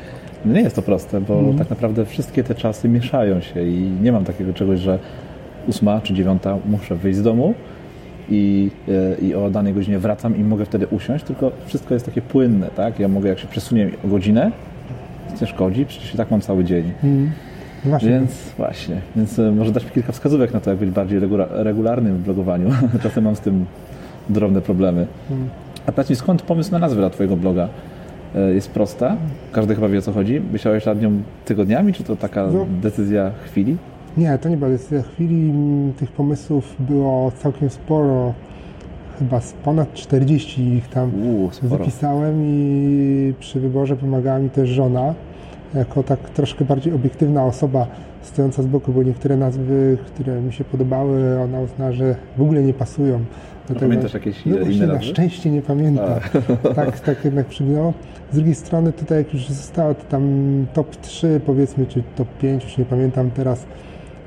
no 0.45 0.53
nie 0.53 0.61
jest 0.61 0.75
to 0.75 0.81
proste, 0.81 1.21
bo 1.21 1.39
mm. 1.39 1.57
tak 1.57 1.69
naprawdę 1.69 2.05
wszystkie 2.05 2.43
te 2.43 2.55
czasy 2.55 2.89
mieszają 2.89 3.41
się 3.41 3.63
i 3.63 3.91
nie 4.01 4.11
mam 4.11 4.25
takiego 4.25 4.53
czegoś, 4.53 4.79
że 4.79 4.99
ósma 5.67 6.01
czy 6.01 6.13
dziewiąta 6.13 6.57
muszę 6.65 6.95
wyjść 6.95 7.19
z 7.19 7.23
domu 7.23 7.53
i, 8.29 8.71
e, 8.87 9.25
i 9.25 9.35
o 9.35 9.49
danej 9.49 9.73
godzinie 9.73 9.99
wracam 9.99 10.37
i 10.37 10.43
mogę 10.43 10.65
wtedy 10.65 10.87
usiąść, 10.87 11.25
tylko 11.25 11.51
wszystko 11.65 11.93
jest 11.93 12.05
takie 12.05 12.21
płynne, 12.21 12.67
tak? 12.75 12.99
Ja 12.99 13.07
mogę, 13.07 13.29
jak 13.29 13.39
się 13.39 13.47
przesunie 13.47 13.89
o 14.05 14.07
godzinę, 14.07 14.51
nie 15.41 15.47
szkodzi, 15.47 15.85
przecież 15.85 16.13
i 16.13 16.17
tak 16.17 16.31
mam 16.31 16.41
cały 16.41 16.63
dzień. 16.63 16.91
Mm. 17.03 17.31
Właśnie. 17.85 18.09
Więc 18.09 18.31
właśnie, 18.57 19.01
więc 19.15 19.39
e, 19.39 19.51
może 19.51 19.71
dać 19.71 19.85
mi 19.85 19.91
kilka 19.91 20.11
wskazówek 20.11 20.53
na 20.53 20.59
to, 20.59 20.69
jak 20.69 20.79
być 20.79 20.89
bardziej 20.89 21.19
regularnym 21.49 22.17
w 22.17 22.21
blogowaniu. 22.21 22.69
Czasem 23.03 23.23
mam 23.23 23.35
z 23.35 23.39
tym 23.39 23.65
drobne 24.29 24.61
problemy. 24.61 25.07
Hmm. 25.29 25.49
A 25.85 25.91
powiedz 25.91 26.09
mi, 26.09 26.15
skąd 26.15 26.41
pomysł 26.41 26.71
na 26.71 26.79
nazwę 26.79 27.01
dla 27.01 27.09
Twojego 27.09 27.37
bloga? 27.37 27.69
E, 28.35 28.53
jest 28.53 28.71
prosta, 28.71 29.17
każdy 29.51 29.75
chyba 29.75 29.89
wie 29.89 29.99
o 29.99 30.01
co 30.01 30.11
chodzi. 30.11 30.41
Myślałeś 30.51 30.85
nad 30.85 31.01
nią 31.01 31.11
tygodniami, 31.45 31.93
czy 31.93 32.03
to 32.03 32.15
taka 32.15 32.47
no. 32.47 32.65
decyzja 32.81 33.31
chwili? 33.45 33.77
Nie, 34.17 34.37
to 34.37 34.49
nie 34.49 34.57
była 34.57 34.69
decyzja 34.69 35.01
chwili. 35.01 35.53
Tych 35.97 36.11
pomysłów 36.11 36.75
było 36.79 37.31
całkiem 37.31 37.69
sporo. 37.69 38.33
Chyba 39.19 39.39
ponad 39.63 39.93
40 39.93 40.61
ich 40.61 40.87
tam 40.87 41.11
Uu, 41.27 41.49
zapisałem 41.63 42.41
i 42.45 43.33
przy 43.39 43.59
wyborze 43.59 43.95
pomagała 43.95 44.39
mi 44.39 44.49
też 44.49 44.69
żona 44.69 45.13
jako 45.73 46.03
tak 46.03 46.29
troszkę 46.29 46.65
bardziej 46.65 46.93
obiektywna 46.93 47.45
osoba 47.45 47.87
stojąca 48.21 48.63
z 48.63 48.65
boku, 48.65 48.91
bo 48.91 49.03
niektóre 49.03 49.37
nazwy, 49.37 49.97
które 50.05 50.41
mi 50.41 50.53
się 50.53 50.63
podobały, 50.63 51.39
ona 51.41 51.59
uzna, 51.59 51.91
że 51.91 52.15
w 52.37 52.41
ogóle 52.41 52.63
nie 52.63 52.73
pasują. 52.73 53.19
Do 53.67 53.73
tego, 53.73 53.79
pamiętasz 53.79 54.13
jakieś 54.13 54.45
no, 54.45 54.57
inne 54.57 54.87
nazwy? 54.87 54.87
Na 54.87 55.01
szczęście 55.01 55.51
nie 55.51 55.61
pamiętam. 55.61 56.19
tak, 56.75 56.99
tak 56.99 57.25
jednak 57.25 57.45
przygnęło. 57.45 57.93
Z 58.31 58.35
drugiej 58.35 58.55
strony 58.55 58.93
tutaj 58.93 59.17
jak 59.17 59.33
już 59.33 59.47
zostało 59.47 59.93
to 59.93 60.03
tam 60.03 60.25
top 60.73 60.95
3 60.95 61.41
powiedzmy, 61.45 61.85
czy 61.85 62.03
top 62.15 62.27
5, 62.41 62.63
już 62.63 62.77
nie 62.77 62.85
pamiętam 62.85 63.31
teraz, 63.31 63.65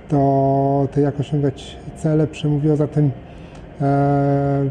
to 0.08 0.88
te 0.92 1.00
jak 1.00 1.20
osiągać 1.20 1.76
cele 1.96 2.26
przemówiło 2.26 2.76
za 2.76 2.86
tym 2.86 3.10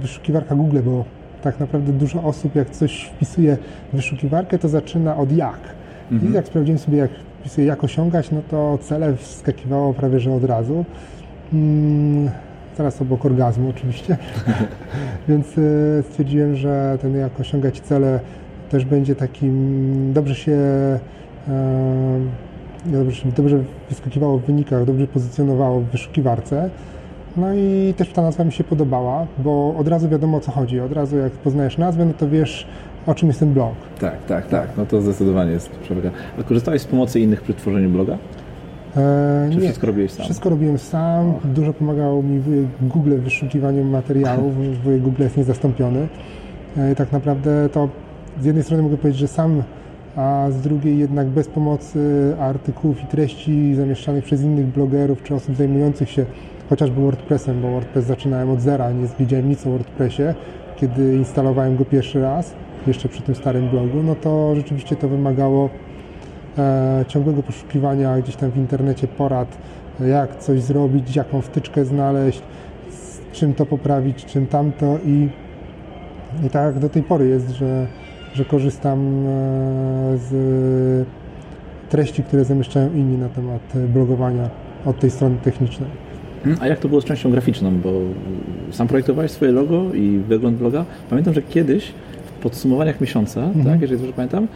wyszukiwarka 0.02 0.56
Google, 0.56 0.80
bo 0.86 1.06
tak 1.42 1.60
naprawdę 1.60 1.94
dużo 1.94 2.24
osób 2.24 2.56
jak 2.56 2.70
coś 2.70 3.04
wpisuje 3.04 3.58
w 3.94 3.96
wyszukiwarkę, 3.96 4.60
to 4.60 4.70
zaczyna 4.70 5.18
od 5.18 5.32
jak 5.32 5.60
Mhm. 6.12 6.32
I 6.32 6.36
jak 6.36 6.48
sprawdziłem 6.48 6.80
sobie, 6.80 6.98
jak 6.98 7.12
wpisuję, 7.40 7.68
jak 7.68 7.84
osiągać, 7.84 8.32
no 8.32 8.42
to 8.50 8.78
cele 8.82 9.16
wskakiwało 9.16 9.94
prawie 9.94 10.20
że 10.20 10.34
od 10.34 10.44
razu. 10.44 10.86
Hmm, 11.52 12.30
teraz 12.78 13.02
obok 13.02 13.26
orgazmu 13.26 13.70
oczywiście. 13.70 14.18
Więc 15.30 15.58
y, 15.58 16.04
stwierdziłem, 16.10 16.56
że 16.56 16.98
ten 17.02 17.16
jak 17.16 17.40
osiągać 17.40 17.80
cele 17.80 18.20
też 18.70 18.86
będzie 18.86 19.16
takim, 19.16 20.14
dobrze 20.14 20.36
się 20.36 20.52
e, 21.48 22.20
dobrze, 22.86 23.32
dobrze 23.38 23.64
wyskakiwało 23.90 24.38
w 24.38 24.46
wynikach, 24.46 24.86
dobrze 24.86 25.08
pozycjonowało 25.08 25.82
w 25.82 25.86
wyszukiwarce. 25.86 26.70
No 27.38 27.54
i 27.56 27.94
też 27.98 28.10
ta 28.10 28.22
nazwa 28.22 28.44
mi 28.44 28.52
się 28.52 28.64
podobała, 28.64 29.28
bo 29.38 29.76
od 29.78 29.88
razu 29.88 30.10
wiadomo 30.10 30.38
o 30.38 30.40
co 30.40 30.52
chodzi. 30.52 30.80
Od 30.80 30.92
razu 30.92 31.18
jak 31.18 31.32
poznajesz 31.32 31.78
nazwę, 31.78 32.06
no 32.06 32.14
to 32.14 32.30
wiesz 32.30 32.68
o 33.08 33.16
czym 33.16 33.28
jest 33.28 33.40
ten 33.40 33.54
blog. 33.54 33.74
Tak, 34.00 34.26
tak, 34.26 34.48
tak. 34.48 34.68
No 34.78 34.86
to 34.86 35.02
zdecydowanie 35.02 35.52
jest 35.52 35.70
przewaga. 35.70 36.12
Ale 36.36 36.44
korzystałeś 36.44 36.82
z 36.82 36.86
pomocy 36.86 37.20
innych 37.20 37.42
przy 37.42 37.54
tworzeniu 37.54 37.90
bloga? 37.90 38.18
E, 38.98 39.48
Czy 39.52 39.56
nie, 39.56 39.62
wszystko 39.64 39.88
robiłeś 39.88 40.12
sam? 40.12 40.26
Wszystko 40.26 40.50
robiłem 40.50 40.78
sam. 40.78 41.34
Dużo 41.44 41.74
pomagał 41.74 42.24
mi 42.24 42.42
Google 42.82 43.12
w 43.12 43.22
wyszukiwaniu 43.22 43.84
materiałów. 43.84 44.54
Wujek 44.84 45.02
Google 45.02 45.24
jest 45.24 45.38
niezastąpiony. 45.38 46.08
E, 46.78 46.96
tak 46.96 47.12
naprawdę 47.12 47.70
to 47.70 47.90
z 48.42 48.46
jednej 48.46 48.64
strony 48.64 48.84
mogę 48.84 48.98
powiedzieć, 48.98 49.20
że 49.20 49.28
sam, 49.28 49.64
a 50.16 50.48
z 50.50 50.62
drugiej 50.62 50.98
jednak 50.98 51.28
bez 51.28 51.48
pomocy 51.48 52.34
artykułów 52.40 53.04
i 53.04 53.06
treści 53.06 53.76
zamieszczanych 53.76 54.24
przez 54.24 54.42
innych 54.42 54.66
blogerów 54.66 55.24
czy 55.24 55.36
osób 55.36 55.56
zajmujących 55.56 56.10
się 56.10 56.26
chociażby 56.70 57.02
WordPressem, 57.02 57.62
bo 57.62 57.72
WordPress 57.72 58.06
zaczynałem 58.06 58.50
od 58.50 58.62
zera, 58.62 58.92
nie 58.92 59.08
wiedziałem 59.20 59.50
nic 59.50 59.68
o 59.68 59.70
WordPressie, 59.70 60.24
kiedy 60.76 61.16
instalowałem 61.16 61.78
go 61.78 61.86
pierwszy 61.86 62.22
raz, 62.22 62.54
jeszcze 62.88 63.10
przy 63.10 63.22
tym 63.22 63.36
starym 63.36 63.70
blogu, 63.70 64.04
no 64.04 64.16
to 64.16 64.56
rzeczywiście 64.56 64.96
to 64.96 65.08
wymagało 65.08 65.70
e, 66.58 67.06
ciągłego 67.08 67.44
poszukiwania 67.44 68.18
gdzieś 68.18 68.36
tam 68.36 68.52
w 68.52 68.58
internecie 68.58 69.08
porad, 69.08 69.58
jak 70.08 70.38
coś 70.40 70.62
zrobić, 70.62 71.16
jaką 71.16 71.42
wtyczkę 71.42 71.86
znaleźć, 71.86 72.42
czym 73.32 73.54
to 73.54 73.66
poprawić, 73.66 74.26
czym 74.26 74.48
tamto 74.48 74.98
i, 75.06 75.30
i 76.46 76.50
tak 76.50 76.80
do 76.80 76.90
tej 76.90 77.04
pory 77.04 77.28
jest, 77.28 77.50
że, 77.50 77.88
że 78.34 78.46
korzystam 78.46 79.26
e, 79.28 80.18
z 80.18 81.08
treści, 81.90 82.24
które 82.24 82.46
zamieszczają 82.46 82.94
inni 82.94 83.18
na 83.18 83.30
temat 83.30 83.62
blogowania 83.94 84.50
od 84.86 85.00
tej 85.00 85.12
strony 85.12 85.38
technicznej. 85.44 86.07
Hmm, 86.44 86.62
a 86.62 86.68
jak 86.68 86.80
to 86.80 86.90
było 86.90 87.02
z 87.02 87.06
częścią 87.06 87.32
graficzną? 87.32 87.78
Bo 87.78 87.92
sam 88.72 88.88
projektowałeś 88.88 89.32
swoje 89.32 89.52
logo 89.52 89.94
i 89.94 90.22
wygląd 90.28 90.58
bloga. 90.58 90.86
Pamiętam, 91.10 91.34
że 91.34 91.42
kiedyś 91.42 91.94
w 92.26 92.32
podsumowaniach 92.42 93.02
miesiąca, 93.02 93.44
mhm. 93.44 93.66
tak, 93.66 93.82
jeżeli 93.82 94.02
dobrze 94.02 94.14
pamiętam, 94.14 94.48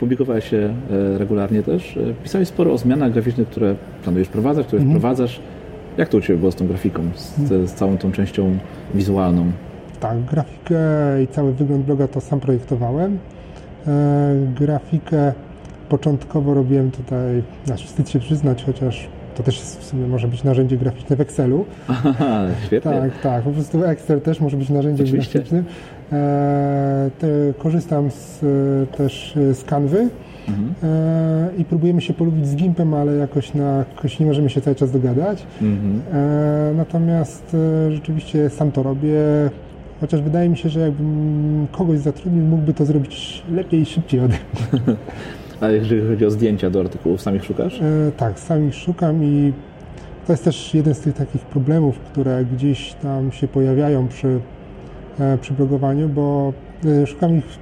publikowałeś 0.00 0.50
się 0.50 0.74
e, 0.90 1.18
regularnie 1.18 1.62
też. 1.62 1.96
E, 1.96 2.00
pisałeś 2.22 2.48
sporo 2.48 2.72
o 2.72 2.78
zmianach 2.78 3.12
graficznych, 3.12 3.48
które 3.48 3.74
planujesz 4.02 4.28
wprowadzać, 4.28 4.66
które 4.66 4.82
mhm. 4.82 4.98
wprowadzasz. 4.98 5.40
Jak 5.98 6.08
to 6.08 6.18
u 6.18 6.20
Ciebie 6.20 6.38
było 6.38 6.52
z 6.52 6.54
tą 6.54 6.66
grafiką, 6.66 7.02
z, 7.14 7.70
z 7.70 7.72
całą 7.72 7.98
tą 7.98 8.12
częścią 8.12 8.58
wizualną? 8.94 9.52
Tak, 10.00 10.24
grafikę 10.24 10.78
i 11.22 11.26
cały 11.26 11.52
wygląd 11.52 11.84
bloga 11.84 12.08
to 12.08 12.20
sam 12.20 12.40
projektowałem. 12.40 13.18
E, 13.86 14.36
grafikę 14.60 15.32
początkowo 15.88 16.54
robiłem 16.54 16.90
tutaj, 16.90 17.42
znaczy 17.64 17.86
wstyd 17.86 18.10
się 18.10 18.18
przyznać, 18.18 18.64
chociaż 18.64 19.08
to 19.38 19.42
też 19.42 19.60
w 19.60 19.84
sumie 19.84 20.06
może 20.06 20.28
być 20.28 20.44
narzędzie 20.44 20.76
graficzne 20.76 21.16
w 21.16 21.20
Excelu. 21.20 21.64
Aha, 21.88 22.46
świetnie. 22.66 22.90
Tak, 22.90 23.20
tak. 23.22 23.42
Po 23.42 23.50
prostu 23.50 23.84
Excel 23.84 24.20
też 24.20 24.40
może 24.40 24.56
być 24.56 24.70
narzędziem 24.70 25.06
Oczywiście. 25.06 25.38
graficznym. 25.38 25.64
E, 26.12 27.10
te, 27.18 27.28
korzystam 27.58 28.10
z, 28.10 28.40
też 28.96 29.34
z 29.52 29.64
Canvy. 29.64 30.08
Mhm. 30.48 30.74
E, 30.82 31.50
I 31.58 31.64
próbujemy 31.64 32.00
się 32.00 32.14
polubić 32.14 32.46
z 32.46 32.56
Gimpem, 32.56 32.94
ale 32.94 33.14
jakoś, 33.14 33.54
na, 33.54 33.78
jakoś 33.78 34.18
nie 34.20 34.26
możemy 34.26 34.50
się 34.50 34.60
cały 34.60 34.76
czas 34.76 34.90
dogadać. 34.90 35.46
Mhm. 35.62 36.02
E, 36.12 36.72
natomiast 36.76 37.56
e, 37.88 37.92
rzeczywiście 37.92 38.50
sam 38.50 38.72
to 38.72 38.82
robię. 38.82 39.20
Chociaż 40.00 40.22
wydaje 40.22 40.48
mi 40.48 40.56
się, 40.56 40.68
że 40.68 40.80
jakbym 40.80 41.66
kogoś 41.72 41.98
zatrudnił, 41.98 42.44
mógłby 42.44 42.74
to 42.74 42.84
zrobić 42.84 43.42
lepiej 43.52 43.80
i 43.80 43.86
szybciej 43.86 44.20
ode 44.20 44.34
mnie. 44.34 44.96
A 45.60 45.68
jeżeli 45.68 46.08
chodzi 46.08 46.26
o 46.26 46.30
zdjęcia 46.30 46.70
do 46.70 46.80
artykułów, 46.80 47.20
samych 47.20 47.44
szukasz? 47.44 47.80
E, 47.80 48.12
tak, 48.16 48.40
samych 48.40 48.74
szukam 48.74 49.24
i 49.24 49.52
to 50.26 50.32
jest 50.32 50.44
też 50.44 50.74
jeden 50.74 50.94
z 50.94 51.00
tych 51.00 51.14
takich 51.14 51.42
problemów, 51.42 51.98
które 51.98 52.44
gdzieś 52.44 52.94
tam 52.94 53.32
się 53.32 53.48
pojawiają 53.48 54.08
przy, 54.08 54.40
e, 55.20 55.38
przy 55.38 55.52
blogowaniu, 55.52 56.08
bo 56.08 56.52
e, 57.02 57.06
szukam 57.06 57.36
ich 57.36 57.44
w, 57.44 57.56
e, 57.56 57.58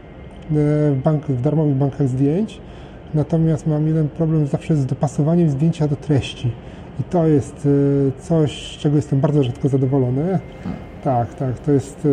w, 0.92 1.00
bank, 1.04 1.26
w 1.26 1.40
darmowych 1.40 1.74
bankach 1.74 2.08
zdjęć, 2.08 2.60
natomiast 3.14 3.66
mam 3.66 3.86
jeden 3.86 4.08
problem 4.08 4.46
zawsze 4.46 4.76
z 4.76 4.86
dopasowaniem 4.86 5.50
zdjęcia 5.50 5.88
do 5.88 5.96
treści. 5.96 6.50
I 7.00 7.04
to 7.04 7.26
jest 7.26 7.68
e, 8.18 8.22
coś, 8.22 8.76
z 8.76 8.78
czego 8.78 8.96
jestem 8.96 9.20
bardzo 9.20 9.42
rzadko 9.42 9.68
zadowolony. 9.68 10.38
Tak, 11.04 11.34
tak, 11.34 11.58
to 11.58 11.72
jest 11.72 12.08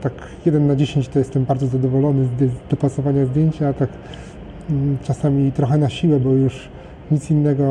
tak 0.00 0.12
1 0.46 0.66
na 0.66 0.76
10 0.76 1.08
to 1.08 1.18
jestem 1.18 1.44
bardzo 1.44 1.66
zadowolony 1.66 2.24
z 2.24 2.68
dopasowania 2.70 3.26
zdjęcia, 3.26 3.68
a 3.68 3.72
tak 3.72 3.88
czasami 5.02 5.52
trochę 5.52 5.78
na 5.78 5.88
siłę, 5.88 6.20
bo 6.20 6.30
już 6.30 6.68
nic 7.10 7.30
innego 7.30 7.64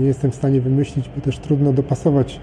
nie 0.00 0.06
jestem 0.06 0.30
w 0.30 0.34
stanie 0.34 0.60
wymyślić, 0.60 1.10
bo 1.16 1.22
też 1.22 1.38
trudno 1.38 1.72
dopasować 1.72 2.40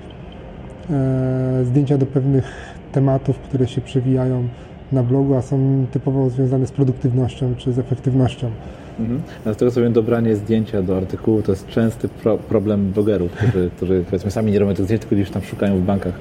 e, 0.89 1.65
zdjęcia 1.65 1.98
do 1.98 2.06
pewnych 2.06 2.46
tematów, 2.91 3.39
które 3.39 3.67
się 3.67 3.82
przewijają 3.82 4.48
na 4.91 5.04
blogu, 5.04 5.36
a 5.36 5.41
są 5.41 5.86
typowo 5.91 6.30
związane 6.30 6.67
z 6.67 6.72
produktywnością 6.72 7.56
czy 7.58 7.74
z 7.74 7.80
efektywnością. 7.80 8.52
Mhm. 9.00 9.22
tego 9.58 9.72
co 9.72 9.82
wiem, 9.82 9.93
dobranie 9.93 10.36
zdjęcia 10.36 10.82
do 10.82 10.98
artykułu 10.98 11.41
to 11.41 11.52
jest 11.52 11.67
częsty 11.67 12.10
pro 12.10 12.38
problem 12.38 12.91
blogerów, 12.91 13.32
którzy, 13.32 13.69
którzy 13.76 14.04
powiedzmy 14.06 14.32
sami 14.32 14.52
nie 14.52 14.60
robią 14.60 14.74
tych 14.74 14.86
zdjęć, 14.86 15.02
tylko 15.02 15.15
gdzieś 15.15 15.30
tam 15.30 15.41
szukają 15.41 15.78
w 15.78 15.82
bankach 15.82 16.13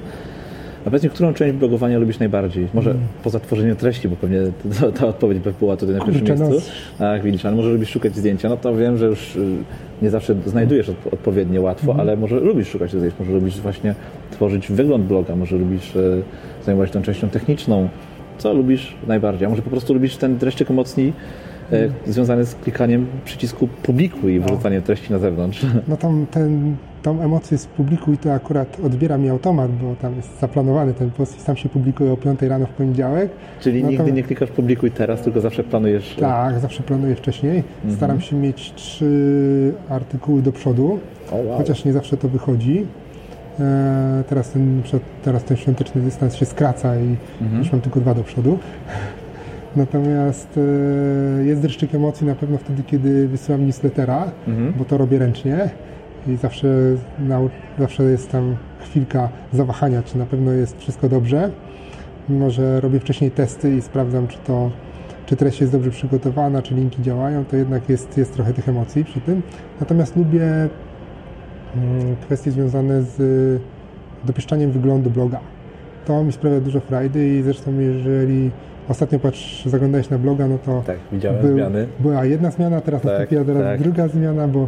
a 0.85 0.89
powiedzmy, 0.89 1.09
którą 1.09 1.33
część 1.33 1.55
blogowania 1.55 1.99
lubisz 1.99 2.19
najbardziej? 2.19 2.67
Może 2.73 2.89
hmm. 2.89 3.07
poza 3.23 3.39
tworzeniem 3.39 3.75
treści, 3.75 4.09
bo 4.09 4.15
pewnie 4.15 4.39
ta, 4.79 4.91
ta 4.91 5.07
odpowiedź 5.07 5.39
by 5.39 5.53
była 5.59 5.77
tutaj 5.77 5.95
na 5.95 6.05
pierwszym 6.05 6.27
miejscu. 6.27 6.49
No. 6.49 6.59
Tak, 6.99 7.23
widzisz, 7.23 7.45
ale 7.45 7.55
może 7.55 7.69
lubisz 7.69 7.89
szukać 7.89 8.15
zdjęcia, 8.15 8.49
no 8.49 8.57
to 8.57 8.75
wiem, 8.75 8.97
że 8.97 9.05
już 9.05 9.35
y, 9.35 9.55
nie 10.01 10.09
zawsze 10.09 10.35
znajdujesz 10.45 10.91
odpowiednio 11.11 11.61
łatwo, 11.61 11.85
hmm. 11.85 11.99
ale 11.99 12.17
może 12.17 12.39
lubisz 12.39 12.67
szukać 12.67 12.91
zdjęć, 12.91 13.13
może 13.19 13.31
lubisz 13.31 13.59
właśnie 13.59 13.95
tworzyć 14.31 14.71
wygląd 14.71 15.05
bloga, 15.05 15.35
może 15.35 15.57
lubisz 15.57 15.95
y, 15.95 16.23
zajmować 16.65 16.89
się 16.89 16.93
tą 16.93 17.01
częścią 17.01 17.29
techniczną. 17.29 17.89
Co 18.37 18.53
lubisz 18.53 18.95
najbardziej? 19.07 19.45
A 19.45 19.49
może 19.49 19.61
po 19.61 19.69
prostu 19.69 19.93
lubisz 19.93 20.17
ten 20.17 20.37
dreszczyk 20.37 20.69
mocniej 20.69 21.13
hmm. 21.69 21.93
związany 22.07 22.45
z 22.45 22.55
klikaniem 22.55 23.07
przycisku 23.25 23.67
publikuj 23.67 24.33
i 24.33 24.39
wyrzucaniem 24.39 24.81
treści 24.81 25.11
na 25.11 25.19
zewnątrz? 25.19 25.65
No 25.87 25.97
tam 25.97 26.25
ten 26.31 26.75
tą 27.03 27.21
emocję 27.21 27.57
z 27.57 27.65
publiku 27.65 28.13
i 28.13 28.17
to 28.17 28.33
akurat 28.33 28.77
odbiera 28.85 29.17
mi 29.17 29.29
automat, 29.29 29.71
bo 29.71 29.95
tam 29.95 30.15
jest 30.15 30.39
zaplanowany 30.39 30.93
ten 30.93 31.11
post 31.11 31.37
i 31.37 31.41
sam 31.41 31.55
się 31.55 31.69
publikuje 31.69 32.11
o 32.11 32.17
5 32.17 32.41
rano 32.41 32.65
w 32.65 32.69
poniedziałek. 32.69 33.31
Czyli 33.59 33.83
no 33.83 33.89
nigdy 33.89 34.11
nie 34.11 34.23
klikasz 34.23 34.49
publikuj 34.49 34.91
teraz, 34.91 35.21
tylko 35.21 35.41
zawsze 35.41 35.63
planujesz... 35.63 36.15
Tak, 36.19 36.59
zawsze 36.59 36.83
planuję 36.83 37.15
wcześniej. 37.15 37.63
Mhm. 37.75 37.95
Staram 37.95 38.21
się 38.21 38.35
mieć 38.35 38.73
trzy 38.73 39.73
artykuły 39.89 40.41
do 40.41 40.51
przodu, 40.51 40.99
oh, 41.31 41.35
wow. 41.35 41.57
chociaż 41.57 41.85
nie 41.85 41.93
zawsze 41.93 42.17
to 42.17 42.29
wychodzi. 42.29 42.85
E, 43.59 44.23
teraz, 44.29 44.49
ten, 44.49 44.81
teraz 45.23 45.43
ten 45.43 45.57
świąteczny 45.57 46.01
dystans 46.01 46.35
się 46.35 46.45
skraca 46.45 46.95
i 46.95 47.15
mhm. 47.41 47.59
już 47.59 47.71
mam 47.71 47.81
tylko 47.81 47.99
dwa 47.99 48.13
do 48.13 48.23
przodu. 48.23 48.59
Natomiast 49.75 50.57
e, 50.57 51.43
jest 51.43 51.61
dreszczyk 51.61 51.95
emocji 51.95 52.27
na 52.27 52.35
pewno 52.35 52.57
wtedy, 52.57 52.83
kiedy 52.83 53.27
wysyłam 53.27 53.65
newslettera, 53.65 54.31
mhm. 54.47 54.73
bo 54.77 54.85
to 54.85 54.97
robię 54.97 55.19
ręcznie 55.19 55.69
i 56.27 56.35
zawsze, 56.35 56.67
zawsze 57.79 58.03
jest 58.03 58.31
tam 58.31 58.55
chwilka 58.79 59.29
zawahania, 59.53 60.03
czy 60.03 60.17
na 60.17 60.25
pewno 60.25 60.51
jest 60.51 60.79
wszystko 60.79 61.09
dobrze. 61.09 61.51
Mimo, 62.29 62.49
że 62.49 62.81
robię 62.81 62.99
wcześniej 62.99 63.31
testy 63.31 63.75
i 63.75 63.81
sprawdzam, 63.81 64.27
czy 64.27 64.37
to 64.37 64.71
czy 65.25 65.35
treść 65.35 65.61
jest 65.61 65.71
dobrze 65.73 65.91
przygotowana, 65.91 66.61
czy 66.61 66.75
linki 66.75 67.01
działają, 67.01 67.45
to 67.45 67.55
jednak 67.55 67.89
jest, 67.89 68.17
jest 68.17 68.33
trochę 68.33 68.53
tych 68.53 68.69
emocji 68.69 69.05
przy 69.05 69.21
tym. 69.21 69.41
Natomiast 69.79 70.15
lubię 70.15 70.43
mm, 71.75 72.15
kwestie 72.21 72.51
związane 72.51 73.03
z 73.03 73.61
dopieszczaniem 74.25 74.71
wyglądu 74.71 75.09
bloga. 75.09 75.39
To 76.05 76.23
mi 76.23 76.31
sprawia 76.31 76.59
dużo 76.59 76.79
frajdy 76.79 77.37
i 77.37 77.41
zresztą 77.41 77.79
jeżeli 77.79 78.51
ostatnio 78.89 79.19
patrz, 79.19 79.65
zaglądałeś 79.65 80.09
na 80.09 80.17
bloga, 80.17 80.47
no 80.47 80.57
to 80.57 80.83
tak, 80.85 80.97
widziałem 81.11 81.41
był, 81.41 81.53
zmiany. 81.53 81.87
była 81.99 82.25
jedna 82.25 82.51
zmiana, 82.51 82.81
teraz 82.81 83.01
tak, 83.01 83.11
nastąpiła 83.11 83.45
teraz 83.45 83.63
tak. 83.63 83.81
druga 83.81 84.07
zmiana, 84.07 84.47
bo 84.47 84.67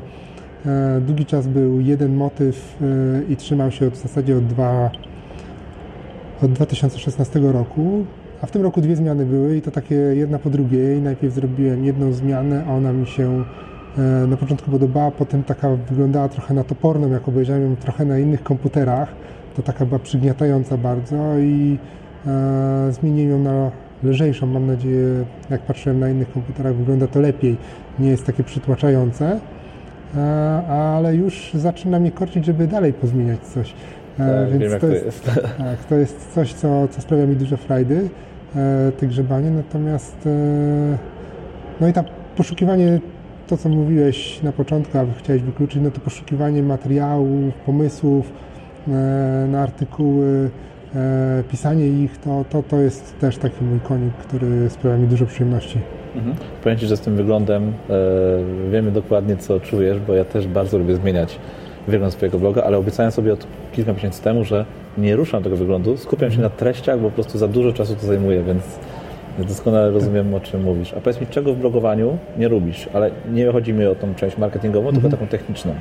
E, 0.66 1.02
długi 1.02 1.26
czas 1.26 1.48
był 1.48 1.82
jeden 1.82 2.16
motyw 2.16 2.78
e, 2.82 3.32
i 3.32 3.36
trzymał 3.36 3.72
się 3.72 3.92
w 3.92 3.96
zasadzie 3.96 4.38
od, 4.38 4.46
dwa, 4.46 4.92
od 6.42 6.52
2016 6.52 7.40
roku, 7.40 8.06
a 8.42 8.46
w 8.46 8.52
tym 8.52 8.62
roku 8.62 8.82
dwie 8.82 8.96
zmiany 8.96 9.26
były 9.26 9.58
i 9.58 9.62
to 9.62 9.72
takie 9.72 9.96
jedna 9.96 10.40
po 10.40 10.50
drugiej. 10.50 11.02
Najpierw 11.02 11.34
zrobiłem 11.34 11.86
jedną 11.86 12.14
zmianę, 12.14 12.64
a 12.68 12.74
ona 12.74 12.94
mi 12.94 13.08
się 13.08 13.44
e, 13.98 14.28
na 14.28 14.38
początku 14.38 14.72
podobała, 14.72 15.12
potem 15.12 15.44
taka 15.44 15.70
wyglądała 15.90 16.30
trochę 16.30 16.54
na 16.54 16.64
toporną, 16.64 17.12
jak 17.12 17.28
obejrzałem 17.28 17.64
ją 17.64 17.76
trochę 17.76 18.06
na 18.06 18.20
innych 18.20 18.44
komputerach. 18.44 19.10
To 19.56 19.62
taka 19.62 19.86
była 19.86 20.00
przygniatająca 20.00 20.78
bardzo 20.78 21.40
i 21.40 21.78
e, 22.28 22.92
zmieniłem 22.92 23.32
ją 23.32 23.40
na 23.40 23.72
lżejszą. 24.06 24.48
Mam 24.48 24.68
nadzieję, 24.68 25.26
jak 25.50 25.62
patrzyłem 25.62 26.00
na 26.00 26.10
innych 26.10 26.32
komputerach, 26.32 26.76
wygląda 26.76 27.08
to 27.08 27.20
lepiej. 27.20 27.58
Nie 28.00 28.10
jest 28.10 28.26
takie 28.26 28.44
przytłaczające. 28.44 29.40
E, 30.18 30.22
ale 30.68 31.16
już 31.16 31.52
zaczyna 31.54 32.00
mnie 32.00 32.12
korcić, 32.12 32.46
żeby 32.46 32.68
dalej 32.68 32.94
pozmieniać 32.94 33.40
coś. 33.40 33.74
E, 34.20 34.44
tak, 34.46 34.60
Więc 34.60 34.72
wiem, 34.72 34.82
to, 34.82 34.88
jest, 34.88 35.06
jest. 35.06 35.26
Tak, 35.58 35.84
to 35.90 35.96
jest 35.96 36.34
coś, 36.34 36.54
co, 36.54 36.88
co 36.88 37.02
sprawia 37.02 37.26
mi 37.26 37.36
dużo 37.36 37.58
frajdy, 37.58 38.10
e, 38.56 38.92
te 38.98 39.08
grzebanie, 39.08 39.52
natomiast 39.52 40.30
no 41.82 41.88
i 41.88 41.94
tam 41.94 42.06
poszukiwanie, 42.38 43.00
to 43.48 43.58
co 43.58 43.70
mówiłeś 43.70 44.44
na 44.44 44.52
początku, 44.52 44.98
a 44.98 45.06
chciałeś 45.20 45.42
wykluczyć, 45.42 45.82
no 45.84 45.92
to 45.92 46.00
poszukiwanie 46.00 46.64
materiałów, 46.64 47.54
pomysłów 47.66 48.32
na 49.48 49.62
artykuły, 49.62 50.50
pisanie 51.52 51.88
ich, 51.88 52.18
to, 52.18 52.46
to, 52.50 52.64
to 52.64 52.78
jest 52.78 53.20
też 53.20 53.38
taki 53.38 53.64
mój 53.64 53.80
konik, 53.80 54.14
który 54.14 54.70
sprawia 54.70 54.98
mi 54.98 55.08
dużo 55.08 55.26
przyjemności. 55.26 55.80
Mhm. 56.16 56.36
Powiem 56.64 56.78
Ci, 56.78 56.88
że 56.88 56.98
z 56.98 57.02
tym 57.02 57.16
wyglądem 57.16 57.64
e, 57.64 57.72
wiemy 58.72 58.92
dokładnie, 58.92 59.38
co 59.38 59.60
czujesz, 59.60 60.00
bo 60.00 60.14
ja 60.14 60.26
też 60.26 60.48
bardzo 60.48 60.78
lubię 60.78 60.96
zmieniać 60.96 61.40
wygląd 61.88 62.14
swojego 62.14 62.40
bloga, 62.40 62.64
ale 62.64 62.78
obiecałem 62.78 63.12
sobie 63.12 63.34
od 63.34 63.48
kilka 63.74 63.94
miesięcy 63.94 64.24
temu, 64.24 64.44
że 64.44 64.66
nie 64.98 65.16
ruszam 65.16 65.44
tego 65.44 65.56
wyglądu, 65.56 65.98
skupiam 65.98 66.32
się 66.32 66.42
na 66.42 66.50
treściach, 66.50 67.00
bo 67.00 67.10
po 67.10 67.14
prostu 67.14 67.38
za 67.38 67.48
dużo 67.48 67.74
czasu 67.74 67.96
to 67.96 68.08
zajmuje, 68.08 68.44
więc 68.44 68.64
doskonale 69.48 69.92
rozumiem, 69.92 70.34
o 70.34 70.40
czym 70.40 70.64
mówisz. 70.64 70.94
A 70.94 71.02
powiedz 71.02 71.22
mi, 71.22 71.28
czego 71.28 71.54
w 71.54 71.58
blogowaniu 71.58 72.18
nie 72.38 72.48
lubisz? 72.50 72.90
Ale 72.94 73.12
nie 73.34 73.52
chodzi 73.52 73.74
mi 73.74 73.86
o 73.86 73.96
tą 73.96 74.16
część 74.16 74.38
marketingową, 74.38 74.88
mhm. 74.88 75.02
tylko 75.02 75.18
taką 75.18 75.28
techniczną. 75.28 75.76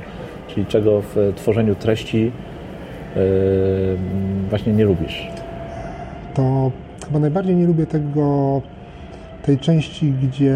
Czyli 0.47 0.65
czego 0.65 1.01
w 1.01 1.33
tworzeniu 1.35 1.75
treści 1.75 2.23
yy, 2.23 2.54
właśnie 4.49 4.73
nie 4.73 4.85
lubisz? 4.85 5.27
To 6.33 6.71
chyba 7.05 7.19
najbardziej 7.19 7.55
nie 7.55 7.67
lubię 7.67 7.85
tego 7.85 8.61
tej 9.43 9.57
części, 9.57 10.13
gdzie 10.23 10.55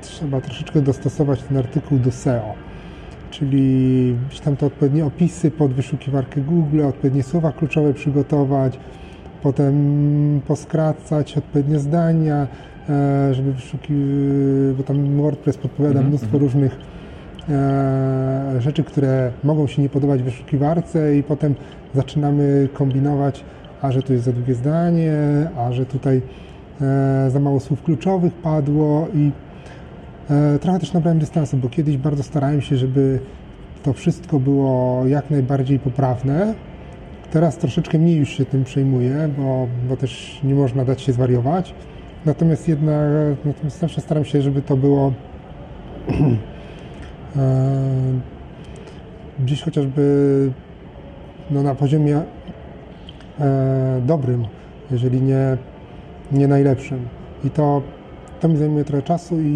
trzeba 0.00 0.40
troszeczkę 0.40 0.80
dostosować 0.80 1.42
ten 1.42 1.56
artykuł 1.56 1.98
do 1.98 2.10
SEO 2.10 2.54
czyli 3.34 4.16
tam 4.44 4.56
te 4.56 4.66
odpowiednie 4.66 5.06
opisy 5.06 5.50
pod 5.50 5.72
wyszukiwarkę 5.72 6.40
Google, 6.40 6.82
odpowiednie 6.82 7.22
słowa 7.22 7.52
kluczowe 7.52 7.94
przygotować, 7.94 8.78
potem 9.42 10.40
poskracać 10.46 11.38
odpowiednie 11.38 11.78
zdania, 11.78 12.46
e, 12.88 13.34
żeby 13.34 13.52
wyszukiwać, 13.52 14.76
bo 14.76 14.82
tam 14.82 15.16
WordPress 15.16 15.56
podpowiada 15.56 16.00
-hmm. 16.00 16.08
mnóstwo 16.08 16.38
różnych 16.38 16.78
e, 17.48 18.54
rzeczy, 18.58 18.84
które 18.84 19.32
mogą 19.44 19.66
się 19.66 19.82
nie 19.82 19.88
podobać 19.88 20.22
wyszukiwarce 20.22 21.16
i 21.16 21.22
potem 21.22 21.54
zaczynamy 21.94 22.68
kombinować, 22.74 23.44
a 23.82 23.92
że 23.92 24.02
tu 24.02 24.12
jest 24.12 24.24
za 24.24 24.32
długie 24.32 24.54
zdanie, 24.54 25.16
a 25.58 25.72
że 25.72 25.86
tutaj 25.86 26.22
e, 26.80 27.30
za 27.30 27.40
mało 27.40 27.60
słów 27.60 27.82
kluczowych 27.82 28.32
padło 28.32 29.08
i 29.14 29.30
E, 30.30 30.58
trochę 30.58 30.78
też 30.78 30.92
nabrałem 30.92 31.18
dystansu, 31.18 31.56
bo 31.56 31.68
kiedyś 31.68 31.96
bardzo 31.96 32.22
starałem 32.22 32.60
się, 32.60 32.76
żeby 32.76 33.20
to 33.82 33.92
wszystko 33.92 34.40
było 34.40 35.02
jak 35.06 35.30
najbardziej 35.30 35.78
poprawne. 35.78 36.54
Teraz 37.30 37.56
troszeczkę 37.56 37.98
mniej 37.98 38.16
już 38.16 38.28
się 38.28 38.44
tym 38.44 38.64
przejmuję, 38.64 39.28
bo, 39.38 39.68
bo 39.88 39.96
też 39.96 40.40
nie 40.44 40.54
można 40.54 40.84
dać 40.84 41.02
się 41.02 41.12
zwariować. 41.12 41.74
Natomiast 42.26 42.68
jednak 42.68 43.36
natomiast 43.44 43.78
zawsze 43.78 44.00
staram 44.00 44.24
się, 44.24 44.42
żeby 44.42 44.62
to 44.62 44.76
było 44.76 45.12
e, 47.36 47.82
gdzieś 49.40 49.62
chociażby 49.62 50.52
no, 51.50 51.62
na 51.62 51.74
poziomie 51.74 52.22
e, 53.40 54.00
dobrym, 54.06 54.46
jeżeli 54.90 55.22
nie, 55.22 55.56
nie 56.32 56.48
najlepszym. 56.48 57.08
I 57.44 57.50
to 57.50 57.82
to 58.44 58.48
mi 58.48 58.56
zajmuje 58.56 58.84
trochę 58.84 59.02
czasu 59.02 59.40
i 59.40 59.50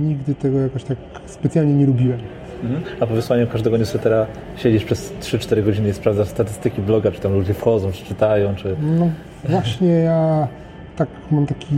nigdy 0.00 0.34
tego 0.34 0.58
jakoś 0.58 0.84
tak 0.84 0.98
specjalnie 1.26 1.74
nie 1.74 1.86
lubiłem. 1.86 2.18
Mhm. 2.62 2.82
A 3.00 3.06
po 3.06 3.14
wysłaniu 3.14 3.46
każdego 3.46 3.76
newslettera 3.76 4.26
siedzisz 4.56 4.84
przez 4.84 5.12
3-4 5.20 5.64
godziny 5.64 5.88
i 5.88 5.92
sprawdzasz 5.92 6.28
statystyki 6.28 6.82
bloga, 6.82 7.10
czy 7.12 7.20
tam 7.20 7.32
ludzie 7.32 7.54
wchodzą, 7.54 7.92
czy 7.92 8.04
czytają, 8.04 8.54
czy... 8.54 8.76
No 8.82 9.10
właśnie 9.48 9.88
ja 9.88 10.48
tak 10.96 11.08
mam 11.30 11.46
taki 11.46 11.76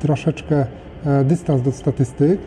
troszeczkę 0.00 0.66
e, 1.06 1.24
dystans 1.24 1.62
do 1.62 1.72
statystyk, 1.72 2.40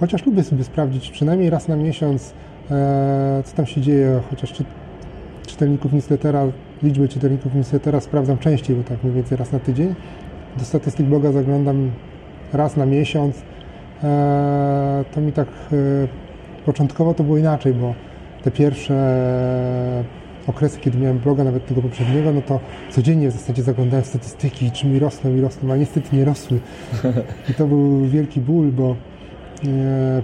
chociaż 0.00 0.26
lubię 0.26 0.44
sobie 0.44 0.64
sprawdzić 0.64 1.10
przynajmniej 1.10 1.50
raz 1.50 1.68
na 1.68 1.76
miesiąc, 1.76 2.34
e, 2.70 3.42
co 3.44 3.56
tam 3.56 3.66
się 3.66 3.80
dzieje, 3.80 4.20
chociaż 4.30 4.52
czy, 4.52 4.64
czytelników 5.46 5.92
newslettera, 5.92 6.46
liczby 6.82 7.08
czytelników 7.08 7.54
newslettera 7.54 8.00
sprawdzam 8.00 8.38
częściej, 8.38 8.76
bo 8.76 8.82
tak 8.82 9.02
mniej 9.02 9.14
więcej 9.16 9.38
raz 9.38 9.52
na 9.52 9.58
tydzień. 9.58 9.94
Do 10.58 10.64
statystyk 10.64 11.06
bloga 11.06 11.32
zaglądam 11.32 11.90
raz 12.52 12.76
na 12.76 12.86
miesiąc, 12.86 13.42
e, 14.02 15.04
to 15.14 15.20
mi 15.20 15.32
tak 15.32 15.48
e, 15.48 15.76
początkowo 16.66 17.14
to 17.14 17.24
było 17.24 17.38
inaczej, 17.38 17.74
bo 17.74 17.94
te 18.42 18.50
pierwsze 18.50 18.94
okresy, 20.46 20.78
kiedy 20.80 20.98
miałem 20.98 21.18
bloga, 21.18 21.44
nawet 21.44 21.66
tego 21.66 21.82
poprzedniego, 21.82 22.32
no 22.32 22.42
to 22.42 22.60
codziennie 22.90 23.28
w 23.28 23.32
zasadzie 23.32 23.62
zaglądałem 23.62 24.04
statystyki, 24.04 24.70
czy 24.70 24.86
mi 24.86 24.98
rosną 24.98 25.36
i 25.36 25.40
rosną, 25.40 25.72
a 25.72 25.76
niestety 25.76 26.16
nie 26.16 26.24
rosły. 26.24 26.60
I 27.50 27.54
to 27.54 27.66
był 27.66 28.06
wielki 28.06 28.40
ból, 28.40 28.72
bo 28.72 28.90
e, 28.90 29.11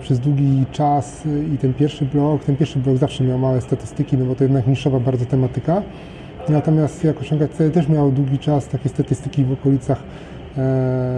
przez 0.01 0.19
długi 0.19 0.65
czas 0.73 1.23
i 1.55 1.59
ten 1.59 1.75
pierwszy 1.75 2.05
blog, 2.05 2.45
ten 2.45 2.57
pierwszy 2.57 2.79
blog 2.79 2.97
zawsze 2.97 3.25
miał 3.25 3.39
małe 3.39 3.61
statystyki, 3.61 4.17
no 4.17 4.25
bo 4.25 4.35
to 4.35 4.45
jednak 4.45 4.67
niszowa 4.67 5.01
bardzo 5.01 5.27
tematyka. 5.27 5.83
Natomiast 6.49 7.05
jak 7.05 7.21
osiągać 7.21 7.51
cele 7.51 7.71
też 7.71 7.89
miał 7.89 8.13
długi 8.13 8.39
czas 8.39 8.69
takie 8.69 8.89
statystyki 8.89 9.45
w 9.45 9.53
okolicach 9.53 10.03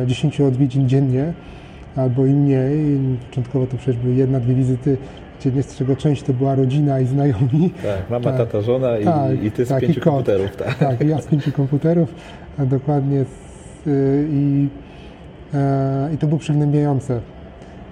10 0.07 0.41
e, 0.41 0.47
odwiedzin 0.47 0.89
dziennie 0.89 1.33
albo 1.97 2.27
i 2.27 2.31
mniej. 2.31 2.99
Początkowo 3.29 3.67
to 3.67 3.77
przecież 3.77 3.97
były 3.97 4.15
jedna, 4.15 4.41
dwie 4.41 4.55
wizyty 4.55 4.97
dziennie, 5.41 5.63
z 5.63 5.77
czego 5.77 5.97
część 5.97 6.23
to 6.23 6.33
była 6.33 6.55
rodzina 6.55 7.01
i 7.01 7.07
znajomi. 7.07 7.71
Tak, 7.83 8.11
mama, 8.11 8.25
tak, 8.25 8.37
tata, 8.37 8.61
żona 8.61 8.99
i, 8.99 9.05
tak, 9.05 9.43
i 9.43 9.51
ty 9.51 9.65
z 9.65 9.69
tak, 9.69 9.81
pięciu 9.81 10.01
komputerów. 10.01 10.57
Tak. 10.57 10.79
tak, 10.79 11.01
ja 11.01 11.21
z 11.21 11.27
pięciu 11.27 11.53
komputerów, 11.53 12.15
dokładnie. 12.59 13.25
Z, 13.25 13.87
y, 13.87 14.29
i, 14.31 14.69
e, 15.55 16.11
I 16.15 16.19
to 16.19 16.27
było 16.27 16.39
przygnębiające. 16.39 17.21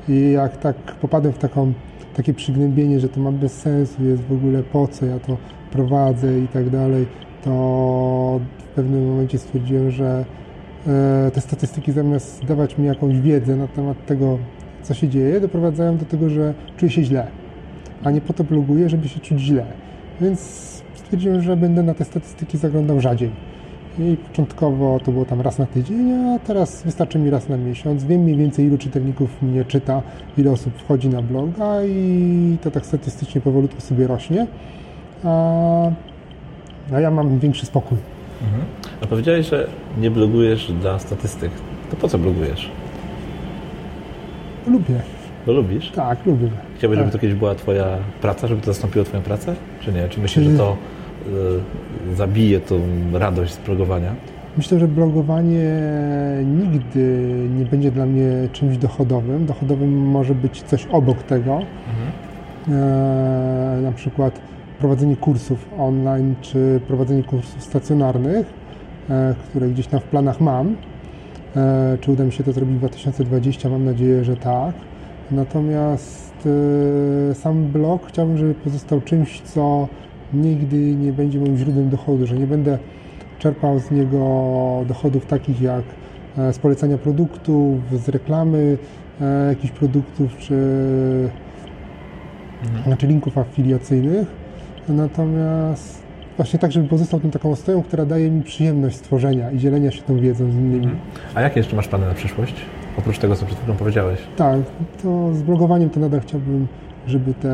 I 0.09 0.33
jak 0.33 0.57
tak 0.57 0.77
popadłem 0.77 1.33
w 1.33 1.39
taką, 1.39 1.73
takie 2.17 2.35
przygnębienie, 2.35 3.01
że 3.01 3.09
to 3.09 3.21
ma 3.21 3.33
bez 3.33 3.53
sensu, 3.53 4.05
jest 4.05 4.23
w 4.23 4.33
ogóle 4.33 4.63
po 4.63 4.89
co 4.89 5.07
ja 5.07 5.19
to 5.19 5.37
prowadzę 5.73 6.39
i 6.39 6.49
tak 6.49 6.71
dalej, 6.71 7.07
to 7.45 8.41
w 8.59 8.63
pewnym 8.63 9.09
momencie 9.09 9.39
stwierdziłem, 9.39 9.91
że 9.91 10.25
E, 10.87 11.31
te 11.31 11.41
statystyki 11.41 11.93
zamiast 11.93 12.45
dawać 12.45 12.79
mi 12.79 12.87
jakąś 12.87 13.21
wiedzę 13.21 13.57
na 13.57 13.69
temat 13.69 14.07
tego, 14.07 14.39
co 14.83 14.95
się 14.95 15.09
dzieje, 15.09 15.41
doprowadzają 15.41 15.97
do 15.97 16.05
tego, 16.05 16.29
że 16.29 16.55
czuję 16.77 16.91
się 16.91 17.03
źle. 17.03 17.27
A 18.05 18.11
nie 18.11 18.21
po 18.21 18.33
to 18.33 18.45
bloguję, 18.45 18.89
żeby 18.89 19.09
się 19.09 19.21
czuć 19.21 19.41
źle. 19.41 19.67
Więc 20.21 20.41
stwierdziłem, 20.95 21.43
że 21.43 21.57
będę 21.57 21.83
na 21.83 21.95
te 21.95 22.05
statystyki 22.05 22.59
zaglądał 22.59 23.01
rzadziej. 23.01 23.31
I 23.99 24.17
początkowo 24.17 25.01
to 25.05 25.13
było 25.13 25.25
tam 25.25 25.41
raz 25.41 25.59
na 25.59 25.67
tydzień, 25.67 26.13
a 26.13 26.39
teraz 26.39 26.83
wystarczy 26.83 27.19
mi 27.19 27.31
raz 27.31 27.49
na 27.49 27.57
miesiąc. 27.57 28.05
Wiem 28.05 28.21
mniej 28.21 28.37
więcej, 28.37 28.67
ilu 28.67 28.79
czytelników 28.79 29.43
mnie 29.43 29.65
czyta, 29.65 30.03
ile 30.39 30.51
osób 30.51 30.75
wchodzi 30.75 31.09
na 31.09 31.23
bloga 31.23 31.85
i 31.85 32.57
to 32.63 32.71
tak 32.71 32.87
statystycznie 32.87 33.41
powolutku 33.41 33.81
sobie 33.81 34.07
rośnie. 34.07 34.47
A, 35.25 35.31
a 36.93 37.01
ja 37.01 37.11
mam 37.11 37.39
większy 37.39 37.67
spokój. 37.67 37.99
Mhm. 38.43 38.65
A 39.03 39.07
powiedziałeś, 39.07 39.49
że 39.49 39.67
nie 40.01 40.11
blogujesz 40.11 40.73
dla 40.73 40.99
statystyk. 40.99 41.51
To 41.91 41.97
po 41.97 42.09
co 42.09 42.19
blogujesz? 42.19 42.71
Lubię. 44.67 45.01
Bo 45.47 45.53
lubisz? 45.53 45.91
Tak, 45.91 46.27
lubię. 46.27 46.49
Chciałbyś, 46.77 46.99
tak. 46.99 47.07
żeby 47.07 47.13
to 47.13 47.19
kiedyś 47.19 47.37
była 47.37 47.55
Twoja 47.55 47.99
praca, 48.21 48.47
żeby 48.47 48.61
to 48.61 48.67
zastąpiło 48.67 49.05
Twoją 49.05 49.23
pracę? 49.23 49.55
Czy 49.81 49.93
nie? 49.93 50.09
Czy 50.09 50.21
myślisz, 50.21 50.47
że 50.47 50.59
to 50.59 50.73
y, 50.73 50.98
zabije 52.15 52.61
tą 52.61 52.81
radość 53.13 53.53
z 53.53 53.59
blogowania? 53.59 54.15
Myślę, 54.57 54.79
że 54.79 54.89
blogowanie 54.89 55.71
nigdy 56.45 57.29
nie 57.59 57.65
będzie 57.65 57.91
dla 57.91 58.07
mnie 58.07 58.49
czymś 58.53 58.77
dochodowym. 58.77 59.47
Dochodowym 59.47 59.99
może 59.99 60.35
być 60.35 60.63
coś 60.63 60.87
obok 60.87 61.23
tego. 61.23 61.53
Mhm. 61.53 62.13
E, 62.69 63.81
na 63.83 63.93
przykład 63.93 64.41
prowadzenie 64.79 65.17
kursów 65.17 65.69
online 65.79 66.35
czy 66.41 66.81
prowadzenie 66.87 67.23
kursów 67.23 67.63
stacjonarnych, 67.63 68.47
e, 69.11 69.35
które 69.49 69.69
gdzieś 69.69 69.87
tam 69.87 70.01
w 70.01 70.05
planach 70.05 70.41
mam. 70.41 70.77
E, 71.57 71.99
czy 72.01 72.13
uda 72.13 72.25
mi 72.25 72.33
się 72.33 72.45
to 72.45 72.53
zrobić 72.53 72.77
w 72.77 72.79
2020? 72.79 73.69
Mam 73.69 73.85
nadzieję, 73.85 74.25
że 74.25 74.37
tak. 74.37 74.75
Natomiast 75.31 76.49
e, 77.31 77.35
sam 77.35 77.65
blog 77.65 78.07
chciałbym, 78.07 78.39
żeby 78.39 78.55
pozostał 78.55 79.01
czymś, 79.01 79.41
co 79.41 79.89
nigdy 80.35 80.77
nie 80.77 81.13
będzie 81.13 81.41
moim 81.41 81.57
źródłem 81.57 81.89
dochodu, 81.89 82.27
że 82.27 82.35
nie 82.35 82.47
będę 82.47 82.79
czerpał 83.39 83.79
z 83.79 83.91
niego 83.91 84.85
dochodów 84.89 85.27
takich 85.27 85.61
jak 85.61 85.85
z 86.53 86.59
polecania 86.59 86.99
produktów, 86.99 87.79
z 87.93 88.09
reklamy 88.09 88.79
jakichś 89.49 89.73
produktów, 89.73 90.37
czy, 90.39 90.55
mhm. 92.63 92.85
znaczy 92.85 93.07
linków 93.07 93.39
afiliacyjnych, 93.39 94.27
Natomiast 94.89 96.03
właśnie 96.37 96.59
tak, 96.59 96.73
żeby 96.73 96.89
pozostał 96.89 97.21
tą 97.21 97.31
taką 97.31 97.51
ostoją, 97.51 97.83
która 97.83 98.07
daje 98.07 98.31
mi 98.31 98.43
przyjemność 98.43 98.97
stworzenia 98.97 99.51
i 99.51 99.59
dzielenia 99.59 99.91
się 99.91 100.03
tą 100.03 100.17
wiedzą 100.21 100.51
z 100.51 100.55
innymi. 100.55 100.85
Mhm. 100.85 100.99
A 101.35 101.41
jakie 101.41 101.61
jeszcze 101.61 101.77
masz 101.77 101.89
plany 101.89 102.07
na 102.07 102.15
przyszłość? 102.15 102.55
Oprócz 102.99 103.19
tego, 103.19 103.37
co 103.37 103.47
przed 103.47 103.59
chwilą 103.59 103.77
powiedziałeś. 103.77 104.21
Tak, 104.37 104.61
to 105.03 105.35
z 105.35 105.43
blogowaniem 105.43 105.91
to 105.91 106.01
nadal 106.01 106.21
chciałbym, 106.21 106.67
żeby 107.07 107.35
te 107.35 107.49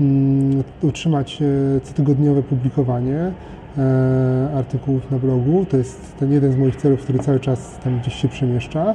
um, 0.00 0.62
utrzymać 0.82 1.42
e, 1.42 1.80
cotygodniowe 1.80 2.42
publikowanie 2.42 3.32
e, 3.78 4.48
artykułów 4.56 5.10
na 5.10 5.18
blogu. 5.18 5.66
To 5.70 5.76
jest 5.76 6.16
ten 6.16 6.32
jeden 6.32 6.52
z 6.52 6.56
moich 6.56 6.76
celów, 6.76 7.00
który 7.02 7.18
cały 7.18 7.40
czas 7.40 7.78
tam 7.84 8.00
gdzieś 8.00 8.14
się 8.14 8.28
przemieszcza 8.28 8.94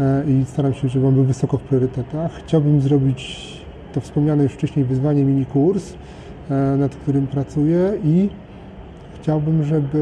e, 0.00 0.24
i 0.30 0.44
staram 0.44 0.74
się, 0.74 0.88
żeby 0.88 1.06
on 1.06 1.14
był 1.14 1.24
wysoko 1.24 1.58
w 1.58 1.62
priorytetach. 1.62 2.32
Chciałbym 2.32 2.80
zrobić 2.80 3.48
to 3.92 4.00
wspomniane 4.00 4.42
już 4.42 4.52
wcześniej 4.52 4.84
wyzwanie 4.84 5.24
mini 5.24 5.46
kurs, 5.46 5.94
nad 6.78 6.94
którym 6.96 7.26
pracuję 7.26 7.92
i 8.04 8.28
chciałbym, 9.20 9.64
żeby 9.64 9.98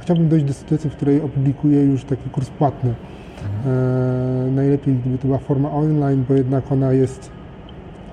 chciałbym 0.00 0.28
dojść 0.28 0.44
do 0.44 0.52
sytuacji, 0.52 0.90
w 0.90 0.92
której 0.92 1.20
opublikuję 1.20 1.84
już 1.84 2.04
taki 2.04 2.30
kurs 2.30 2.50
płatny. 2.50 2.94
E, 3.66 4.50
najlepiej 4.50 4.94
gdyby 4.94 5.18
to 5.18 5.26
była 5.26 5.38
forma 5.38 5.70
online, 5.70 6.24
bo 6.28 6.34
jednak 6.34 6.72
ona 6.72 6.92
jest 6.92 7.30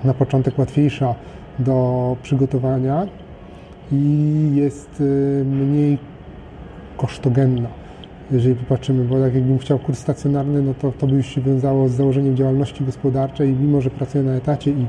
na 0.05 0.13
początek 0.13 0.59
łatwiejsza 0.59 1.15
do 1.59 2.17
przygotowania 2.23 3.07
i 3.91 4.51
jest 4.55 5.01
e, 5.01 5.43
mniej 5.43 5.97
kosztogenna. 6.97 7.69
Jeżeli 8.31 8.55
popatrzymy, 8.55 9.05
bo 9.05 9.19
tak 9.19 9.35
jakbym 9.35 9.57
chciał 9.57 9.79
kurs 9.79 9.99
stacjonarny, 9.99 10.61
no 10.61 10.73
to 10.73 10.91
to 10.91 11.07
by 11.07 11.15
już 11.15 11.25
się 11.25 11.41
wiązało 11.41 11.89
z 11.89 11.91
założeniem 11.91 12.35
działalności 12.35 12.85
gospodarczej, 12.85 13.55
mimo 13.61 13.81
że 13.81 13.89
pracuję 13.89 14.23
na 14.23 14.33
etacie 14.33 14.71
i 14.71 14.85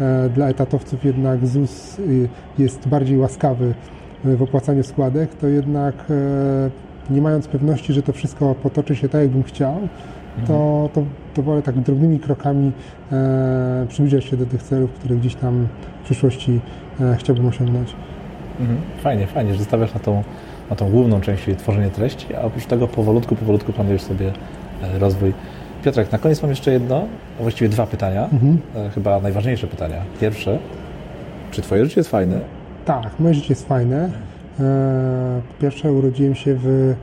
e, 0.00 0.28
dla 0.28 0.48
etatowców 0.48 1.04
jednak 1.04 1.46
ZUS 1.46 1.98
y, 1.98 2.28
jest 2.58 2.88
bardziej 2.88 3.18
łaskawy 3.18 3.74
w 4.24 4.42
opłacaniu 4.42 4.82
składek, 4.82 5.34
to 5.34 5.48
jednak 5.48 5.94
nie 7.10 7.20
mając 7.22 7.48
pewności, 7.48 7.92
że 7.92 8.02
to 8.02 8.12
wszystko 8.12 8.54
potoczy 8.54 8.96
się 8.96 9.08
tak, 9.08 9.20
jakbym 9.20 9.42
chciał, 9.42 9.88
to, 10.46 10.90
to, 10.92 11.04
to 11.34 11.42
wolę 11.42 11.62
tak 11.62 11.80
drobnymi 11.80 12.20
krokami 12.20 12.72
e, 13.12 13.86
przybliżać 13.88 14.24
się 14.24 14.36
do 14.36 14.46
tych 14.46 14.62
celów, 14.62 14.90
które 14.90 15.16
gdzieś 15.16 15.34
tam 15.34 15.66
w 16.02 16.04
przyszłości 16.04 16.60
e, 17.00 17.16
chciałbym 17.16 17.46
osiągnąć. 17.46 17.94
Mhm. 18.60 18.78
Fajnie, 19.02 19.26
fajnie, 19.26 19.54
że 19.54 19.64
stawiasz 19.64 19.94
na 19.94 20.00
tą, 20.00 20.22
na 20.70 20.76
tą 20.76 20.90
główną 20.90 21.20
część, 21.20 21.44
czyli 21.44 21.56
tworzenie 21.56 21.90
treści, 21.90 22.34
a 22.34 22.40
oprócz 22.40 22.66
tego 22.66 22.88
powolutku, 22.88 23.36
powolutku 23.36 23.72
planujesz 23.72 24.02
sobie 24.02 24.32
e, 24.82 24.98
rozwój. 24.98 25.32
Piotrek, 25.84 26.12
na 26.12 26.18
koniec 26.18 26.42
mam 26.42 26.50
jeszcze 26.50 26.72
jedno, 26.72 27.06
a 27.40 27.42
właściwie 27.42 27.68
dwa 27.68 27.86
pytania, 27.86 28.28
mhm. 28.32 28.58
E, 28.76 28.90
chyba 28.90 29.20
najważniejsze 29.20 29.66
pytania. 29.66 29.96
Pierwsze, 30.20 30.58
czy 31.50 31.62
twoje 31.62 31.84
życie 31.84 32.00
jest 32.00 32.10
fajne? 32.10 32.40
Tak, 32.84 33.20
moje 33.20 33.34
życie 33.34 33.46
jest 33.50 33.68
fajne. 33.68 34.10
E, 34.60 35.40
po 35.48 35.62
pierwsze 35.62 35.92
urodziłem 35.92 36.34
się 36.34 36.54
w, 36.58 36.94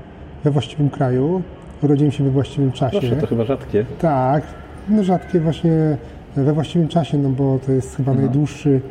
we 0.44 0.52
właściwym 0.52 0.90
kraju, 0.90 1.42
urodziłem 1.84 2.12
się 2.12 2.24
we 2.24 2.30
właściwym 2.30 2.72
czasie. 2.72 3.00
Proszę, 3.00 3.16
to 3.16 3.28
chyba 3.28 3.46
rzadkie. 3.46 3.86
Tak, 4.00 4.44
no 4.90 5.04
rzadkie 5.04 5.40
właśnie 5.40 5.98
we 6.36 6.54
właściwym 6.54 6.88
czasie, 6.88 7.18
no 7.18 7.30
bo 7.30 7.60
to 7.66 7.72
jest 7.72 7.96
chyba 7.96 8.14
najdłuższy 8.14 8.82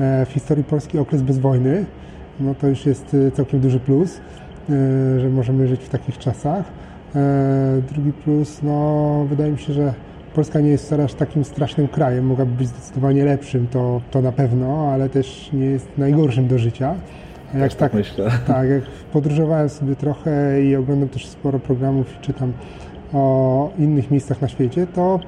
e, 0.00 0.26
w 0.26 0.28
historii 0.28 0.64
Polski 0.64 0.98
okres 0.98 1.22
bez 1.22 1.38
wojny. 1.38 1.84
No 2.40 2.54
to 2.54 2.68
już 2.68 2.86
jest 2.86 3.16
e, 3.28 3.30
całkiem 3.30 3.60
duży 3.60 3.80
plus, 3.80 4.20
że 5.18 5.28
możemy 5.32 5.68
żyć 5.68 5.80
w 5.80 5.88
takich 5.88 6.18
czasach. 6.18 6.64
Drugi 7.92 8.12
plus, 8.12 8.62
no 8.62 9.26
wydaje 9.28 9.52
mi 9.52 9.58
się, 9.58 9.72
że 9.72 9.94
Polska 10.34 10.60
nie 10.60 10.70
jest 10.70 10.86
wcale 10.86 11.06
takim 11.06 11.44
strasznym 11.44 11.88
krajem, 11.88 12.26
mogłaby 12.26 12.52
być 12.52 12.68
zdecydowanie 12.68 13.24
lepszym, 13.24 13.66
to, 13.66 14.00
to 14.10 14.22
na 14.22 14.32
pewno, 14.32 14.88
ale 14.92 15.08
też 15.08 15.50
nie 15.52 15.66
jest 15.66 15.88
najgorszym 15.98 16.48
do 16.48 16.58
życia. 16.58 16.94
Jak 17.54 17.70
tak, 17.70 17.78
tak 17.78 17.94
myślę. 17.94 18.30
Tak, 18.46 18.68
jak 18.68 18.82
podróżowałem 19.12 19.68
sobie 19.68 19.96
trochę 19.96 20.62
i 20.62 20.76
oglądam 20.76 21.08
też 21.08 21.26
sporo 21.26 21.58
programów 21.58 22.16
i 22.16 22.20
czytam 22.20 22.52
o 23.12 23.70
innych 23.78 24.10
miejscach 24.10 24.42
na 24.42 24.48
świecie, 24.48 24.86
to, 24.86 25.20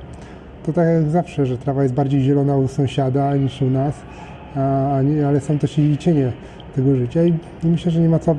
to 0.67 0.73
tak 0.73 0.87
jak 0.87 1.11
zawsze, 1.11 1.47
że 1.47 1.59
trawa 1.59 1.83
jest 1.83 1.95
bardziej 1.95 2.21
zielona 2.21 2.57
u 2.57 2.69
sąsiada 2.69 3.37
niż 3.37 3.63
u 3.63 3.71
nas, 3.71 3.95
a, 4.57 4.99
nie, 5.03 5.29
ale 5.29 5.41
są 5.41 5.59
też 5.59 5.79
i 5.79 5.99
cienie 5.99 6.33
tego 6.75 6.97
życia 6.97 7.25
i, 7.25 7.35
i 7.65 7.67
myślę, 7.67 7.93
że 7.93 8.01
nie 8.01 8.09
ma 8.09 8.19
co 8.19 8.37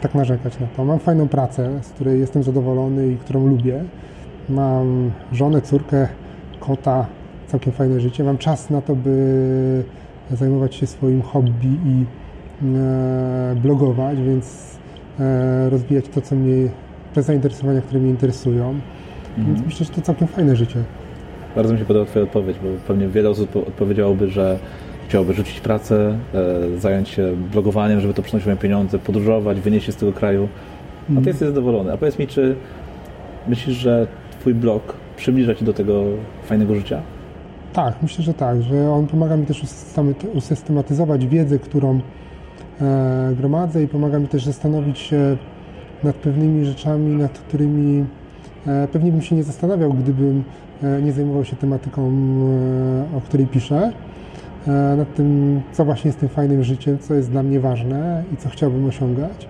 tak 0.00 0.14
narzekać 0.14 0.60
na 0.60 0.66
to. 0.66 0.84
Mam 0.84 0.98
fajną 0.98 1.28
pracę, 1.28 1.70
z 1.82 1.88
której 1.88 2.20
jestem 2.20 2.42
zadowolony 2.42 3.08
i 3.08 3.16
którą 3.16 3.46
lubię. 3.46 3.84
Mam 4.48 5.10
żonę, 5.32 5.60
córkę, 5.60 6.08
kota, 6.60 7.06
całkiem 7.46 7.72
fajne 7.72 8.00
życie. 8.00 8.24
Mam 8.24 8.38
czas 8.38 8.70
na 8.70 8.82
to, 8.82 8.96
by 8.96 9.84
zajmować 10.30 10.74
się 10.74 10.86
swoim 10.86 11.22
hobby 11.22 11.78
i 11.86 12.04
blogować, 13.62 14.18
więc 14.20 14.78
e, 15.20 15.70
rozwijać 15.70 16.08
to, 16.08 16.20
co 16.20 16.34
mnie, 16.34 16.68
te 17.14 17.22
zainteresowania, 17.22 17.80
które 17.80 18.00
mnie 18.00 18.10
interesują. 18.10 18.74
Mhm. 19.38 19.46
Więc 19.46 19.66
myślę, 19.66 19.86
że 19.86 19.92
to 19.92 20.00
całkiem 20.00 20.28
fajne 20.28 20.56
życie. 20.56 20.84
Bardzo 21.56 21.72
mi 21.72 21.78
się 21.78 21.84
podoba 21.84 22.06
Twoja 22.06 22.24
odpowiedź, 22.24 22.56
bo 22.62 22.68
pewnie 22.88 23.08
wiele 23.08 23.30
osób 23.30 23.56
odpowiedziałoby, 23.56 24.28
że 24.28 24.58
chciałoby 25.08 25.34
rzucić 25.34 25.60
pracę, 25.60 26.18
e, 26.34 26.78
zająć 26.78 27.08
się 27.08 27.36
blogowaniem, 27.52 28.00
żeby 28.00 28.14
to 28.14 28.22
przynosiło 28.22 28.56
pieniądze, 28.56 28.98
podróżować, 28.98 29.60
wynieść 29.60 29.86
się 29.86 29.92
z 29.92 29.96
tego 29.96 30.12
kraju. 30.12 30.48
A 31.02 31.06
Ty 31.06 31.12
mhm. 31.12 31.26
jesteś 31.26 31.48
zadowolony. 31.48 31.92
A 31.92 31.96
powiedz 31.96 32.18
mi, 32.18 32.26
czy 32.26 32.56
myślisz, 33.48 33.76
że 33.76 34.06
Twój 34.40 34.54
blog 34.54 34.96
przybliża 35.16 35.54
Ci 35.54 35.64
do 35.64 35.72
tego 35.72 36.04
fajnego 36.44 36.74
życia? 36.74 37.00
Tak, 37.72 37.94
myślę, 38.02 38.24
że 38.24 38.34
tak, 38.34 38.62
że 38.62 38.90
on 38.90 39.06
pomaga 39.06 39.36
mi 39.36 39.46
też 39.46 39.62
usystematyzować 40.34 41.26
wiedzę, 41.26 41.58
którą 41.58 42.00
E, 42.00 42.02
gromadzę 43.36 43.82
i 43.82 43.88
pomaga 43.88 44.18
mi 44.18 44.28
też 44.28 44.44
zastanowić 44.44 44.98
się 44.98 45.36
nad 46.04 46.16
pewnymi 46.16 46.64
rzeczami, 46.64 47.16
nad 47.16 47.38
którymi 47.38 48.04
e, 48.66 48.88
pewnie 48.88 49.12
bym 49.12 49.22
się 49.22 49.36
nie 49.36 49.44
zastanawiał, 49.44 49.92
gdybym 49.92 50.44
e, 50.82 51.02
nie 51.02 51.12
zajmował 51.12 51.44
się 51.44 51.56
tematyką, 51.56 52.12
o 53.16 53.20
której 53.20 53.46
piszę. 53.46 53.92
Nad 54.96 55.14
tym, 55.14 55.60
co 55.72 55.84
właśnie 55.84 56.08
jest 56.08 56.20
tym 56.20 56.28
fajnym 56.28 56.64
życiem, 56.64 56.98
co 56.98 57.14
jest 57.14 57.30
dla 57.30 57.42
mnie 57.42 57.60
ważne 57.60 58.24
i 58.34 58.36
co 58.36 58.48
chciałbym 58.48 58.86
osiągać. 58.86 59.48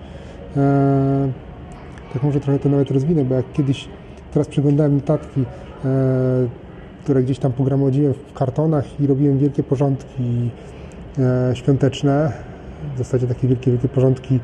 Tak 2.13 2.23
może 2.23 2.39
trochę 2.39 2.59
to 2.59 2.69
nawet 2.69 2.91
rozwinę, 2.91 3.25
bo 3.25 3.35
jak 3.35 3.53
kiedyś, 3.53 3.87
teraz 4.31 4.47
przeglądałem 4.47 4.95
notatki, 4.95 5.43
które 7.03 7.23
gdzieś 7.23 7.39
tam 7.39 7.51
pogromadziłem 7.51 8.13
w 8.13 8.33
kartonach 8.33 8.99
i 8.99 9.07
robiłem 9.07 9.37
wielkie 9.37 9.63
porządki 9.63 10.49
świąteczne, 11.53 12.31
w 12.95 12.97
zasadzie 12.97 13.27
takie 13.27 13.47
wielkie, 13.47 13.71
wielkie 13.71 13.87
porządki 13.87 14.39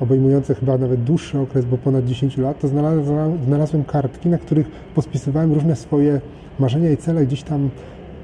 obejmujące 0.00 0.54
chyba 0.54 0.78
nawet 0.78 1.04
dłuższy 1.04 1.38
okres, 1.38 1.64
bo 1.64 1.78
ponad 1.78 2.04
10 2.04 2.38
lat, 2.38 2.60
to 2.60 2.68
znalazłem, 2.68 3.38
znalazłem 3.46 3.84
kartki, 3.84 4.28
na 4.28 4.38
których 4.38 4.70
pospisywałem 4.94 5.52
różne 5.52 5.76
swoje 5.76 6.20
marzenia 6.58 6.90
i 6.90 6.96
cele 6.96 7.26
gdzieś 7.26 7.42
tam 7.42 7.70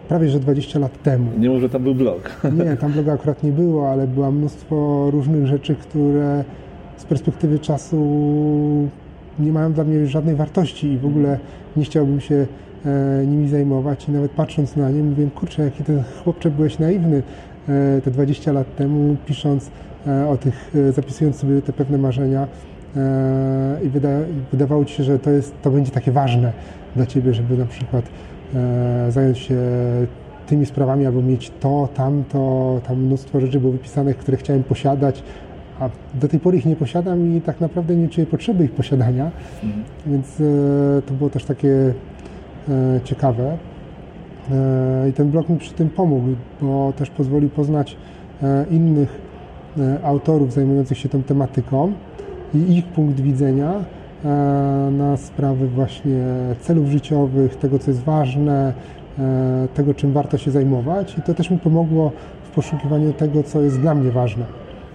prawie 0.08 0.28
że 0.28 0.40
20 0.40 0.78
lat 0.78 1.02
temu. 1.02 1.30
Nie 1.38 1.50
może 1.50 1.68
tam 1.68 1.82
był 1.82 1.94
blog. 1.94 2.30
Nie, 2.64 2.76
tam 2.76 2.92
bloga 2.92 3.12
akurat 3.12 3.42
nie 3.42 3.52
było, 3.52 3.90
ale 3.90 4.06
było 4.06 4.32
mnóstwo 4.32 5.08
różnych 5.10 5.46
rzeczy, 5.46 5.74
które 5.74 6.44
z 6.96 7.04
perspektywy 7.04 7.58
czasu 7.58 7.98
nie 9.38 9.52
mają 9.52 9.72
dla 9.72 9.84
mnie 9.84 10.06
żadnej 10.06 10.34
wartości 10.34 10.86
i 10.86 10.98
w 10.98 11.06
ogóle 11.06 11.38
nie 11.76 11.84
chciałbym 11.84 12.20
się 12.20 12.46
e, 12.86 13.26
nimi 13.26 13.48
zajmować 13.48 14.08
i 14.08 14.12
nawet 14.12 14.30
patrząc 14.30 14.76
na 14.76 14.90
nie 14.90 15.02
mówię, 15.02 15.28
kurczę, 15.34 15.62
jaki 15.62 15.84
ten 15.84 16.02
chłopcze 16.24 16.50
byłeś 16.50 16.78
naiwny, 16.78 17.22
te 18.04 18.10
20 18.10 18.52
lat 18.52 18.76
temu, 18.76 19.16
pisząc 19.26 19.70
e, 20.06 20.28
o 20.28 20.36
tych, 20.36 20.72
e, 20.88 20.92
zapisując 20.92 21.36
sobie 21.36 21.62
te 21.62 21.72
pewne 21.72 21.98
marzenia 21.98 22.46
i 23.84 23.88
wyda, 23.88 24.08
wydawało 24.52 24.84
Ci 24.84 24.94
się, 24.94 25.04
że 25.04 25.18
to, 25.18 25.30
jest, 25.30 25.62
to 25.62 25.70
będzie 25.70 25.92
takie 25.92 26.12
ważne 26.12 26.52
dla 26.96 27.06
Ciebie, 27.06 27.34
żeby 27.34 27.56
na 27.56 27.66
przykład 27.66 28.04
zająć 29.08 29.38
się 29.38 29.56
tymi 30.46 30.66
sprawami, 30.66 31.06
albo 31.06 31.22
mieć 31.22 31.52
to, 31.60 31.88
tamto, 31.94 32.80
tam 32.86 32.96
mnóstwo 32.96 33.40
rzeczy 33.40 33.60
było 33.60 33.72
wypisanych, 33.72 34.16
które 34.16 34.36
chciałem 34.36 34.62
posiadać, 34.62 35.22
a 35.80 35.88
do 36.14 36.28
tej 36.28 36.40
pory 36.40 36.58
ich 36.58 36.66
nie 36.66 36.76
posiadam 36.76 37.36
i 37.36 37.40
tak 37.40 37.60
naprawdę 37.60 37.96
nie 37.96 38.08
czuję 38.08 38.26
potrzeby 38.26 38.64
ich 38.64 38.72
posiadania, 38.72 39.30
mhm. 39.64 39.84
więc 40.06 40.42
to 41.06 41.14
było 41.14 41.30
też 41.30 41.44
takie 41.44 41.94
ciekawe. 43.04 43.56
E, 44.50 45.08
I 45.08 45.12
ten 45.12 45.30
blog 45.30 45.48
mi 45.48 45.58
przy 45.58 45.72
tym 45.72 45.88
pomógł, 45.88 46.26
bo 46.60 46.92
też 46.96 47.10
pozwolił 47.10 47.48
poznać 47.48 47.96
e, 48.42 48.64
innych 48.70 49.20
e, 49.78 49.98
autorów 50.04 50.52
zajmujących 50.52 50.98
się 50.98 51.08
tą 51.08 51.22
tematyką 51.22 51.92
i 52.54 52.76
ich 52.76 52.86
punkt 52.86 53.20
widzenia 53.20 53.74
na 54.92 55.16
sprawy 55.16 55.68
właśnie 55.68 56.24
celów 56.60 56.88
życiowych, 56.88 57.56
tego 57.56 57.78
co 57.78 57.90
jest 57.90 58.02
ważne, 58.02 58.72
tego 59.74 59.94
czym 59.94 60.12
warto 60.12 60.38
się 60.38 60.50
zajmować 60.50 61.18
i 61.18 61.22
to 61.22 61.34
też 61.34 61.50
mi 61.50 61.58
pomogło 61.58 62.12
w 62.42 62.50
poszukiwaniu 62.50 63.12
tego, 63.12 63.42
co 63.42 63.60
jest 63.60 63.80
dla 63.80 63.94
mnie 63.94 64.10
ważne. 64.10 64.44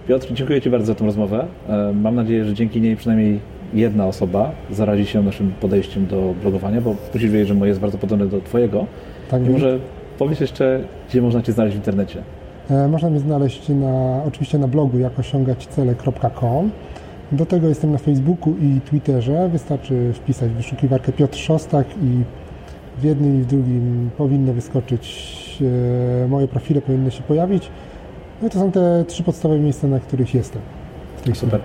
Piotr, 0.08 0.32
dziękuję 0.32 0.60
Ci 0.60 0.70
bardzo 0.70 0.86
za 0.86 0.94
tę 0.94 1.04
rozmowę. 1.04 1.46
Mam 1.94 2.14
nadzieję, 2.14 2.44
że 2.44 2.54
dzięki 2.54 2.80
niej 2.80 2.96
przynajmniej 2.96 3.40
jedna 3.74 4.06
osoba 4.06 4.52
zarazi 4.70 5.06
się 5.06 5.22
naszym 5.22 5.52
podejściem 5.60 6.06
do 6.06 6.34
blogowania, 6.42 6.80
bo 6.80 6.94
musisz 7.14 7.30
wiedzieć, 7.30 7.48
że 7.48 7.54
moje 7.54 7.68
jest 7.68 7.80
bardzo 7.80 7.98
podobne 7.98 8.26
do 8.26 8.40
Twojego. 8.40 8.86
Tak 9.34 9.46
I 9.46 9.50
może 9.50 9.78
powiedz 10.18 10.40
jeszcze, 10.40 10.80
gdzie 11.08 11.22
można 11.22 11.42
Cię 11.42 11.52
znaleźć 11.52 11.76
w 11.76 11.78
internecie? 11.78 12.22
E, 12.70 12.88
można 12.88 13.10
mnie 13.10 13.20
znaleźć 13.20 13.68
na, 13.68 14.22
oczywiście 14.26 14.58
na 14.58 14.68
blogu 14.68 14.98
jak 14.98 15.18
osiągać 15.18 15.66
cele.com. 15.66 16.70
Do 17.32 17.46
tego 17.46 17.68
jestem 17.68 17.92
na 17.92 17.98
Facebooku 17.98 18.54
i 18.62 18.80
Twitterze. 18.80 19.48
Wystarczy 19.48 20.12
wpisać 20.12 20.50
wyszukiwarkę 20.50 21.12
Piotr 21.12 21.38
Szostak 21.38 21.86
i 22.02 22.22
w 23.00 23.04
jednym 23.04 23.40
i 23.40 23.42
w 23.42 23.46
drugim 23.46 24.10
powinno 24.16 24.52
wyskoczyć, 24.52 25.62
e, 26.24 26.28
moje 26.28 26.48
profile 26.48 26.82
powinny 26.82 27.10
się 27.10 27.22
pojawić. 27.22 27.70
No 28.42 28.48
i 28.48 28.50
to 28.50 28.58
są 28.58 28.72
te 28.72 29.04
trzy 29.08 29.22
podstawowe 29.22 29.60
miejsca, 29.60 29.86
na 29.86 30.00
których 30.00 30.34
jestem. 30.34 30.62
Super. 31.32 31.60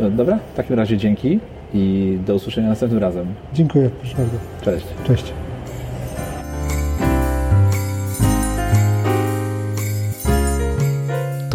E, 0.00 0.10
dobra, 0.10 0.38
w 0.52 0.56
takim 0.56 0.76
razie 0.76 0.96
dzięki 0.96 1.40
i 1.74 2.18
do 2.26 2.34
usłyszenia 2.34 2.68
następnym 2.68 3.00
razem. 3.02 3.26
Dziękuję, 3.54 3.90
proszę 4.00 4.16
bardzo. 4.16 4.36
Cześć. 4.62 4.86
Cześć. 5.06 5.32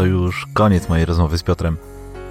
Już 0.07 0.47
koniec 0.53 0.89
mojej 0.89 1.05
rozmowy 1.05 1.37
z 1.37 1.43
Piotrem. 1.43 1.77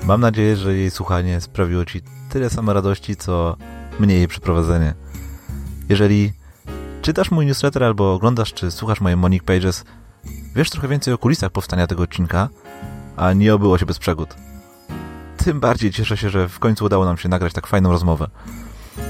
Mam 0.04 0.20
nadzieję, 0.20 0.56
że 0.56 0.76
jej 0.76 0.90
słuchanie 0.90 1.40
sprawiło 1.40 1.84
Ci 1.84 2.00
tyle 2.30 2.50
samo 2.50 2.72
radości, 2.72 3.16
co 3.16 3.56
mniej 4.00 4.28
przeprowadzenie. 4.28 4.94
Jeżeli 5.88 6.32
czytasz 7.02 7.30
mój 7.30 7.46
newsletter 7.46 7.84
albo 7.84 8.14
oglądasz 8.14 8.52
czy 8.52 8.70
słuchasz 8.70 9.00
moje 9.00 9.16
Monic 9.16 9.42
Pages, 9.42 9.84
wiesz 10.54 10.70
trochę 10.70 10.88
więcej 10.88 11.14
o 11.14 11.18
kulisach 11.18 11.50
powstania 11.50 11.86
tego 11.86 12.02
odcinka, 12.02 12.48
a 13.16 13.32
nie 13.32 13.54
obyło 13.54 13.78
się 13.78 13.86
bez 13.86 13.98
przegód. 13.98 14.34
Tym 15.36 15.60
bardziej 15.60 15.90
cieszę 15.90 16.16
się, 16.16 16.30
że 16.30 16.48
w 16.48 16.58
końcu 16.58 16.84
udało 16.84 17.04
nam 17.04 17.16
się 17.16 17.28
nagrać 17.28 17.52
tak 17.52 17.66
fajną 17.66 17.92
rozmowę. 17.92 18.26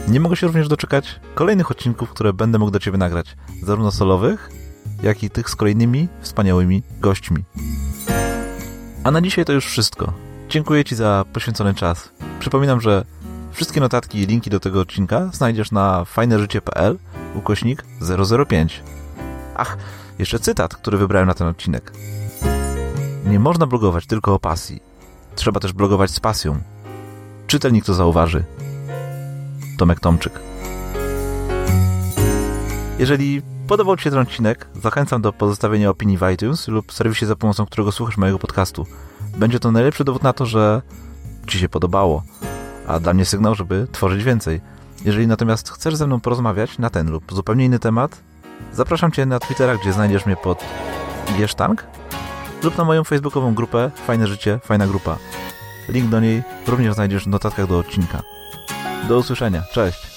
Nie 0.09 0.21
mogę 0.21 0.37
się 0.37 0.47
również 0.47 0.69
doczekać 0.69 1.21
kolejnych 1.35 1.71
odcinków, 1.71 2.11
które 2.11 2.33
będę 2.33 2.59
mógł 2.59 2.71
do 2.71 2.79
Ciebie 2.79 2.99
nagrać, 2.99 3.37
zarówno 3.62 3.91
solowych, 3.91 4.51
jak 5.03 5.23
i 5.23 5.31
tych 5.31 5.51
z 5.51 5.57
kolejnymi 5.57 6.09
wspaniałymi 6.21 6.83
gośćmi. 7.01 7.45
A 9.07 9.11
na 9.11 9.21
dzisiaj 9.21 9.45
to 9.45 9.53
już 9.53 9.67
wszystko. 9.67 10.13
Dziękuję 10.49 10.85
Ci 10.85 10.95
za 10.95 11.25
poświęcony 11.33 11.75
czas. 11.75 12.11
Przypominam, 12.41 12.81
że 12.81 13.05
wszystkie 13.53 13.81
notatki 13.81 14.19
i 14.19 14.27
linki 14.27 14.51
do 14.51 14.61
tego 14.61 14.81
odcinka 14.81 15.31
znajdziesz 15.33 15.73
na 15.73 16.05
fajneżycie.pl 16.05 16.99
ukośnik 17.35 17.85
005. 18.49 18.83
Ach, 19.57 19.77
jeszcze 20.19 20.39
cytat, 20.39 20.77
który 20.77 20.99
wybrałem 20.99 21.29
na 21.29 21.35
ten 21.35 21.47
odcinek. 21.47 21.93
Nie 23.27 23.39
można 23.39 23.67
blogować 23.67 24.07
tylko 24.07 24.35
o 24.35 24.39
pasji. 24.39 24.83
Trzeba 25.35 25.61
też 25.61 25.73
blogować 25.73 26.11
z 26.11 26.21
pasją. 26.21 26.61
Czytelnik 27.47 27.85
to 27.85 27.95
zauważy. 27.95 28.45
Tomek 29.79 30.01
Tomczyk. 30.01 30.41
Jeżeli 32.99 33.43
podobał 33.69 33.97
Ci 33.97 34.05
się 34.05 34.11
ten 34.11 34.19
odcinek, 34.19 34.67
zachęcam 34.83 35.23
do 35.23 35.33
pozostawienia 35.33 35.91
opinii 35.91 36.19
w 36.19 36.31
iTunes 36.35 36.69
lub 36.69 36.93
serwisie 36.93 37.27
za 37.27 37.37
pomocą 37.37 37.67
którego 37.67 37.93
słuchasz 37.93 38.17
mojego 38.17 38.39
podcastu. 38.39 38.87
Będzie 39.37 39.61
to 39.61 39.73
najlepszy 39.73 40.05
dowód 40.05 40.23
na 40.23 40.33
to, 40.33 40.47
że 40.47 40.83
Ci 41.47 41.59
się 41.59 41.69
podobało, 41.69 42.23
a 42.87 43.01
dla 43.01 43.15
mnie 43.15 43.25
sygnał, 43.25 43.55
żeby 43.55 43.87
tworzyć 43.93 44.25
więcej. 44.25 44.61
Jeżeli 45.05 45.27
natomiast 45.27 45.71
chcesz 45.71 45.97
ze 45.97 46.07
mną 46.07 46.21
porozmawiać 46.21 46.79
na 46.79 46.91
ten 46.91 47.11
lub 47.11 47.35
zupełnie 47.35 47.65
inny 47.65 47.79
temat, 47.79 48.23
zapraszam 48.73 49.13
Cię 49.13 49.27
na 49.27 49.39
Twittera, 49.39 49.77
gdzie 49.77 49.93
znajdziesz 49.93 50.27
mnie 50.27 50.37
pod 50.37 50.65
Giesztank 51.37 51.87
lub 52.63 52.79
na 52.79 52.85
moją 52.85 53.05
facebookową 53.05 53.55
grupę 53.55 53.91
Fajne 54.07 54.27
Życie, 54.27 54.61
Fajna 54.65 54.87
Grupa. 54.87 55.17
Link 55.89 56.11
do 56.11 56.21
niej 56.21 56.43
również 56.67 56.95
znajdziesz 56.95 57.25
w 57.25 57.29
notatkach 57.29 57.67
do 57.67 57.79
odcinka. 57.79 58.23
Do 59.09 59.19
usłyszenia. 59.19 59.63
Cześć! 59.73 60.16